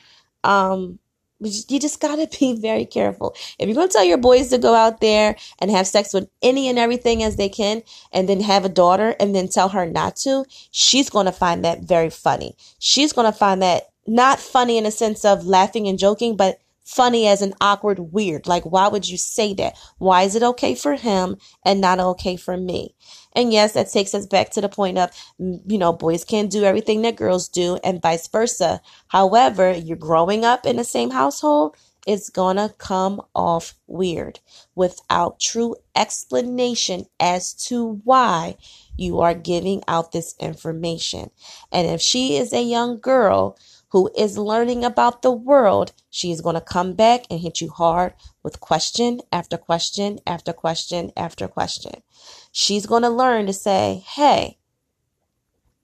Um, 0.44 1.00
you 1.40 1.80
just 1.80 2.00
got 2.00 2.16
to 2.16 2.28
be 2.40 2.60
very 2.60 2.86
careful. 2.86 3.36
If 3.60 3.70
you're 3.70 3.88
to 3.88 3.94
tell 3.94 4.04
your 4.04 4.18
boys 4.18 4.50
to 4.50 4.58
go 4.58 4.74
out 4.74 5.02
there 5.02 5.36
and 5.60 5.72
have 5.72 5.88
sex 5.88 6.14
with 6.14 6.30
any 6.42 6.68
and 6.68 6.80
everything 6.80 7.24
as 7.24 7.36
they 7.36 7.50
can, 7.50 7.84
and 8.12 8.28
then 8.28 8.42
have 8.42 8.66
a 8.66 8.70
daughter 8.70 9.16
and 9.20 9.36
then 9.36 9.48
tell 9.48 9.70
her 9.70 9.86
not 9.86 10.16
to, 10.18 10.46
she's 10.72 11.10
to 11.10 11.32
find 11.32 11.64
that 11.64 11.82
very 11.82 12.10
funny. 12.10 12.56
She's 12.80 13.14
to 13.14 13.32
find 13.32 13.62
that 13.62 13.90
not 14.08 14.40
funny 14.40 14.78
in 14.78 14.86
a 14.86 14.92
sense 14.92 15.26
of 15.26 15.46
laughing 15.46 15.88
and 15.88 16.00
joking, 16.00 16.38
but 16.38 16.60
funny 16.88 17.28
as 17.28 17.42
an 17.42 17.54
awkward 17.60 18.00
weird. 18.00 18.48
Like, 18.48 18.64
why 18.64 18.88
would 18.88 19.08
you 19.08 19.18
say 19.18 19.54
that? 19.56 19.78
Why 19.98 20.24
is 20.24 20.36
it 20.36 20.44
okay 20.44 20.74
for 20.74 20.96
him 20.96 21.38
and 21.66 21.82
not 21.82 22.00
okay 22.00 22.38
for 22.38 22.56
me? 22.58 22.96
And 23.34 23.52
yes, 23.52 23.74
that 23.74 23.92
takes 23.92 24.16
us 24.16 24.26
back 24.26 24.52
to 24.52 24.62
the 24.62 24.70
point 24.70 24.98
of, 24.98 25.12
mm, 25.40 25.60
you 25.68 25.78
know, 25.78 25.94
boys 25.94 26.24
can't 26.24 26.50
do 26.50 26.64
everything 26.64 27.02
that 27.02 27.18
girls 27.18 27.50
do 27.50 27.78
and 27.84 28.02
vice 28.02 28.28
versa. 28.28 28.82
However, 29.10 29.72
you're 29.74 29.98
growing 29.98 30.46
up 30.46 30.66
in 30.66 30.78
the 30.78 30.84
same 30.84 31.12
household, 31.12 31.76
it's 32.08 32.30
gonna 32.30 32.74
come 32.78 33.22
off 33.36 33.76
weird 33.86 34.40
without 34.76 35.42
true 35.42 35.76
explanation 35.94 37.06
as 37.20 37.54
to 37.54 38.00
why 38.06 38.56
you 38.96 39.20
are 39.20 39.34
giving 39.34 39.84
out 39.90 40.14
this 40.14 40.34
information. 40.40 41.32
And 41.70 41.86
if 41.86 42.00
she 42.00 42.38
is 42.38 42.54
a 42.54 42.64
young 42.64 43.00
girl 43.00 43.58
who 43.98 44.12
is 44.16 44.38
learning 44.38 44.86
about 44.86 45.24
the 45.24 45.32
world, 45.32 45.92
she 46.12 46.32
is 46.32 46.40
going 46.40 46.54
to 46.54 46.62
come 46.62 46.94
back 46.94 47.26
and 47.32 47.40
hit 47.40 47.60
you 47.62 47.68
hard 47.68 48.14
with 48.44 48.60
question 48.60 49.20
after 49.32 49.58
question 49.58 50.20
after 50.28 50.54
question 50.54 51.12
after 51.18 51.48
question. 51.48 52.04
She's 52.52 52.86
going 52.86 53.02
to 53.02 53.10
learn 53.10 53.48
to 53.48 53.54
say, 53.54 54.04
hey, 54.06 54.60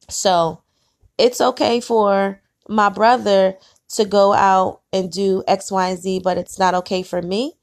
so 0.10 0.62
it's 1.17 1.41
okay 1.41 1.80
for 1.80 2.39
my 2.69 2.89
brother 2.89 3.56
to 3.95 4.06
go 4.06 4.34
out 4.34 4.82
and 4.93 5.12
do 5.12 5.43
X, 5.47 5.71
Y, 5.71 5.88
and 5.88 5.99
Z, 5.99 6.21
but 6.23 6.38
it's 6.38 6.60
not 6.60 6.76
okay 6.76 7.02
for 7.02 7.23
me. 7.23 7.54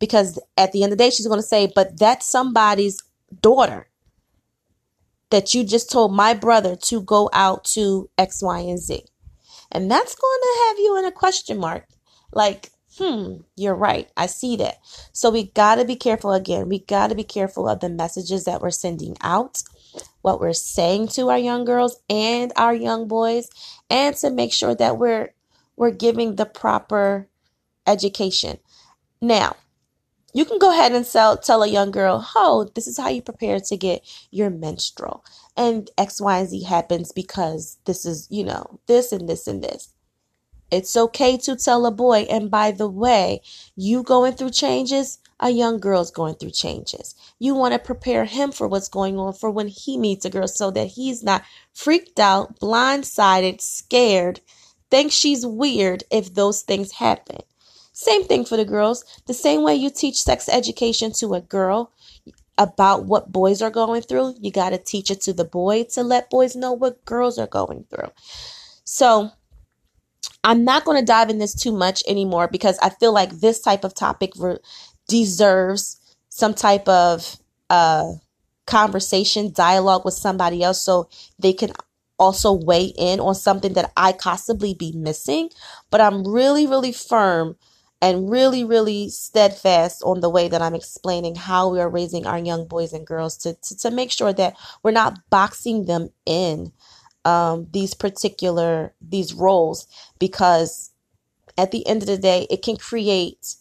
Because 0.00 0.40
at 0.56 0.72
the 0.72 0.82
end 0.82 0.92
of 0.92 0.98
the 0.98 1.04
day, 1.04 1.10
she's 1.10 1.28
going 1.28 1.38
to 1.38 1.46
say, 1.46 1.70
but 1.72 2.00
that's 2.00 2.26
somebody's 2.26 3.00
daughter 3.40 3.88
that 5.30 5.54
you 5.54 5.62
just 5.62 5.88
told 5.88 6.12
my 6.12 6.34
brother 6.34 6.74
to 6.74 7.00
go 7.00 7.30
out 7.32 7.62
to 7.76 8.10
X, 8.18 8.42
Y, 8.42 8.58
and 8.58 8.80
Z. 8.80 9.04
And 9.72 9.90
that's 9.90 10.14
going 10.14 10.40
to 10.42 10.64
have 10.66 10.78
you 10.78 10.98
in 10.98 11.04
a 11.04 11.12
question 11.12 11.58
mark. 11.58 11.86
Like, 12.32 12.70
hmm, 12.98 13.36
you're 13.56 13.74
right. 13.74 14.08
I 14.16 14.26
see 14.26 14.56
that. 14.56 14.78
So 15.12 15.30
we 15.30 15.44
got 15.50 15.76
to 15.76 15.84
be 15.84 15.96
careful 15.96 16.32
again. 16.32 16.68
We 16.68 16.80
got 16.80 17.08
to 17.08 17.14
be 17.14 17.24
careful 17.24 17.68
of 17.68 17.80
the 17.80 17.88
messages 17.88 18.44
that 18.44 18.60
we're 18.60 18.70
sending 18.70 19.16
out, 19.22 19.62
what 20.22 20.40
we're 20.40 20.52
saying 20.52 21.08
to 21.08 21.30
our 21.30 21.38
young 21.38 21.64
girls 21.64 22.00
and 22.08 22.52
our 22.56 22.74
young 22.74 23.08
boys, 23.08 23.48
and 23.88 24.16
to 24.16 24.30
make 24.30 24.52
sure 24.52 24.74
that 24.74 24.98
we're 24.98 25.32
we're 25.76 25.90
giving 25.90 26.36
the 26.36 26.44
proper 26.44 27.28
education. 27.86 28.58
Now, 29.22 29.56
you 30.32 30.44
can 30.44 30.58
go 30.58 30.70
ahead 30.70 30.92
and 30.92 31.06
sell, 31.06 31.36
tell 31.36 31.62
a 31.62 31.66
young 31.66 31.90
girl, 31.90 32.26
oh, 32.36 32.70
this 32.74 32.86
is 32.86 32.98
how 32.98 33.08
you 33.08 33.22
prepare 33.22 33.60
to 33.60 33.76
get 33.76 34.02
your 34.30 34.50
menstrual. 34.50 35.24
And 35.56 35.90
X, 35.98 36.20
Y, 36.20 36.38
and 36.38 36.48
Z 36.48 36.62
happens 36.64 37.12
because 37.12 37.78
this 37.84 38.06
is, 38.06 38.26
you 38.30 38.44
know, 38.44 38.80
this 38.86 39.12
and 39.12 39.28
this 39.28 39.46
and 39.46 39.62
this. 39.62 39.92
It's 40.70 40.96
okay 40.96 41.36
to 41.38 41.56
tell 41.56 41.84
a 41.84 41.90
boy, 41.90 42.20
and 42.30 42.50
by 42.50 42.70
the 42.70 42.88
way, 42.88 43.42
you 43.74 44.04
going 44.04 44.34
through 44.34 44.50
changes, 44.50 45.18
a 45.40 45.50
young 45.50 45.80
girl's 45.80 46.12
going 46.12 46.34
through 46.34 46.50
changes. 46.50 47.16
You 47.40 47.54
want 47.54 47.72
to 47.72 47.78
prepare 47.80 48.24
him 48.24 48.52
for 48.52 48.68
what's 48.68 48.88
going 48.88 49.18
on 49.18 49.32
for 49.32 49.50
when 49.50 49.66
he 49.66 49.98
meets 49.98 50.24
a 50.24 50.30
girl 50.30 50.46
so 50.46 50.70
that 50.70 50.88
he's 50.88 51.24
not 51.24 51.42
freaked 51.72 52.20
out, 52.20 52.60
blindsided, 52.60 53.60
scared, 53.60 54.40
thinks 54.90 55.14
she's 55.14 55.44
weird 55.44 56.04
if 56.10 56.34
those 56.34 56.62
things 56.62 56.92
happen. 56.92 57.40
Same 57.92 58.24
thing 58.24 58.44
for 58.44 58.56
the 58.56 58.64
girls. 58.64 59.04
The 59.26 59.34
same 59.34 59.62
way 59.62 59.74
you 59.74 59.90
teach 59.90 60.22
sex 60.22 60.48
education 60.48 61.12
to 61.14 61.34
a 61.34 61.40
girl 61.40 61.90
about 62.58 63.04
what 63.04 63.32
boys 63.32 63.62
are 63.62 63.70
going 63.70 64.02
through, 64.02 64.34
you 64.40 64.50
got 64.50 64.70
to 64.70 64.78
teach 64.78 65.10
it 65.10 65.20
to 65.22 65.32
the 65.32 65.44
boy 65.44 65.84
to 65.84 66.02
let 66.02 66.30
boys 66.30 66.54
know 66.54 66.72
what 66.72 67.04
girls 67.04 67.38
are 67.38 67.46
going 67.46 67.84
through. 67.90 68.10
So, 68.84 69.30
I'm 70.42 70.64
not 70.64 70.84
going 70.84 70.98
to 70.98 71.04
dive 71.04 71.30
in 71.30 71.38
this 71.38 71.54
too 71.54 71.72
much 71.72 72.02
anymore 72.08 72.48
because 72.48 72.78
I 72.78 72.90
feel 72.90 73.12
like 73.12 73.30
this 73.30 73.60
type 73.60 73.84
of 73.84 73.94
topic 73.94 74.32
re- 74.38 74.58
deserves 75.08 76.00
some 76.28 76.54
type 76.54 76.88
of 76.88 77.36
uh, 77.68 78.12
conversation, 78.66 79.52
dialogue 79.52 80.04
with 80.04 80.14
somebody 80.14 80.62
else 80.62 80.82
so 80.82 81.08
they 81.38 81.52
can 81.52 81.72
also 82.18 82.52
weigh 82.52 82.92
in 82.96 83.20
on 83.20 83.34
something 83.34 83.74
that 83.74 83.92
I 83.96 84.12
possibly 84.12 84.74
be 84.74 84.92
missing. 84.92 85.50
But 85.90 86.00
I'm 86.00 86.26
really, 86.26 86.66
really 86.66 86.92
firm 86.92 87.56
and 88.02 88.30
really, 88.30 88.64
really 88.64 89.10
steadfast 89.10 90.02
on 90.04 90.20
the 90.20 90.30
way 90.30 90.48
that 90.48 90.62
I'm 90.62 90.74
explaining 90.74 91.34
how 91.34 91.68
we 91.68 91.80
are 91.80 91.88
raising 91.88 92.26
our 92.26 92.38
young 92.38 92.66
boys 92.66 92.92
and 92.92 93.06
girls 93.06 93.36
to, 93.38 93.54
to, 93.54 93.76
to 93.78 93.90
make 93.90 94.10
sure 94.10 94.32
that 94.32 94.56
we're 94.82 94.90
not 94.90 95.18
boxing 95.30 95.84
them 95.84 96.10
in 96.24 96.72
um, 97.24 97.66
these 97.72 97.94
particular 97.94 98.94
these 99.00 99.34
roles 99.34 99.86
because 100.18 100.90
at 101.58 101.70
the 101.70 101.86
end 101.86 102.02
of 102.02 102.08
the 102.08 102.16
day 102.18 102.46
it 102.50 102.62
can 102.62 102.76
create 102.76 103.56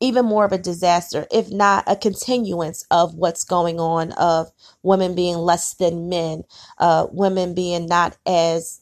even 0.00 0.24
more 0.24 0.44
of 0.44 0.52
a 0.52 0.58
disaster 0.58 1.26
if 1.32 1.50
not 1.50 1.84
a 1.86 1.96
continuance 1.96 2.84
of 2.90 3.14
what's 3.14 3.44
going 3.44 3.80
on 3.80 4.12
of 4.12 4.50
women 4.82 5.14
being 5.14 5.36
less 5.36 5.74
than 5.74 6.08
men 6.08 6.44
uh, 6.78 7.06
women 7.10 7.54
being 7.54 7.86
not 7.86 8.16
as 8.26 8.80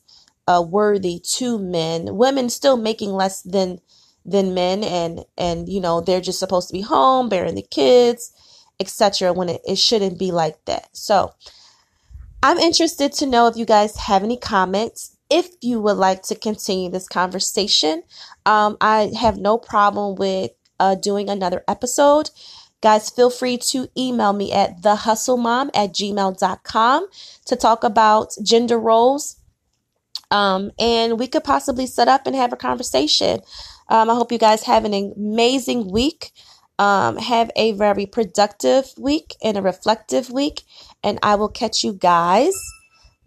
uh, 0.49 0.63
worthy 0.67 1.19
to 1.19 1.59
men 1.59 2.17
women 2.17 2.51
still 2.51 2.77
making 2.77 3.11
less 3.13 3.43
than 3.43 3.79
than 4.25 4.55
men 4.55 4.85
and 4.85 5.25
and 5.37 5.69
you 5.69 5.81
know 5.81 6.01
they're 6.01 6.21
just 6.21 6.39
supposed 6.39 6.69
to 6.69 6.73
be 6.73 6.81
home 6.81 7.29
bearing 7.29 7.55
the 7.55 7.63
kids 7.63 8.33
etc 8.81 9.33
when 9.33 9.49
it, 9.49 9.61
it 9.67 9.79
shouldn't 9.79 10.19
be 10.19 10.31
like 10.31 10.65
that 10.65 10.89
so 10.93 11.33
I'm 12.43 12.59
interested 12.59 13.13
to 13.15 13.27
know 13.27 13.47
if 13.47 13.57
you 13.57 13.65
guys 13.65 13.97
have 13.97 14.25
any 14.25 14.37
comments. 14.37 15.17
If 15.31 15.49
you 15.61 15.81
would 15.81 15.97
like 15.97 16.23
to 16.25 16.35
continue 16.35 16.91
this 16.91 17.09
conversation, 17.09 18.03
um, 18.45 18.77
I 18.81 19.13
have 19.19 19.39
no 19.39 19.59
problem 19.59 20.17
with 20.17 20.51
uh, 20.81 20.97
doing 20.97 21.31
another 21.31 21.63
episode. 21.69 22.31
Guys, 22.81 23.11
feel 23.11 23.31
free 23.31 23.57
to 23.59 23.89
email 23.97 24.33
me 24.33 24.53
at 24.53 24.83
thehustlemom 24.83 25.71
at 25.73 25.95
gmail.com 25.95 27.07
to 27.47 27.57
talk 27.57 27.85
about 27.85 28.35
gender 28.43 28.79
roles. 28.79 29.37
Um, 30.33 30.73
and 30.79 31.21
we 31.21 31.29
could 31.29 31.45
possibly 31.45 31.87
set 31.87 32.09
up 32.09 32.27
and 32.27 32.35
have 32.35 32.53
a 32.53 32.57
conversation. 32.57 33.41
Um, 33.89 34.11
I 34.11 34.15
hope 34.15 34.33
you 34.33 34.39
guys 34.39 34.65
have 34.65 34.85
an 34.85 34.95
amazing 34.95 35.91
week. 35.91 36.33
Um, 36.79 37.17
have 37.19 37.51
a 37.55 37.73
very 37.73 38.07
productive 38.07 38.93
week 38.99 39.37
and 39.43 39.57
a 39.57 39.63
reflective 39.63 40.31
week. 40.31 40.63
And 41.05 41.19
I 41.23 41.35
will 41.37 41.49
catch 41.49 41.85
you 41.85 41.93
guys, 41.93 42.55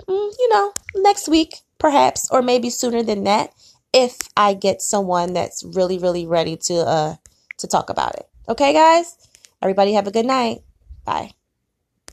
mm, 0.08 0.32
you 0.40 0.50
know, 0.50 0.74
next 0.96 1.30
week, 1.30 1.62
perhaps, 1.80 2.30
or 2.32 2.42
maybe 2.42 2.70
sooner 2.70 3.04
than 3.04 3.24
that, 3.26 3.52
if 3.94 4.18
I 4.36 4.54
get 4.56 4.82
someone 4.82 5.34
that's 5.34 5.64
really, 5.64 5.98
really 5.98 6.26
ready 6.28 6.58
to 6.68 6.74
uh 6.76 7.16
to 7.60 7.68
talk 7.68 7.90
about 7.90 8.16
it. 8.16 8.28
Okay, 8.50 8.74
guys? 8.74 9.16
Everybody 9.62 9.94
have 9.94 10.08
a 10.08 10.12
good 10.12 10.26
night. 10.26 10.60
Bye. 11.06 11.32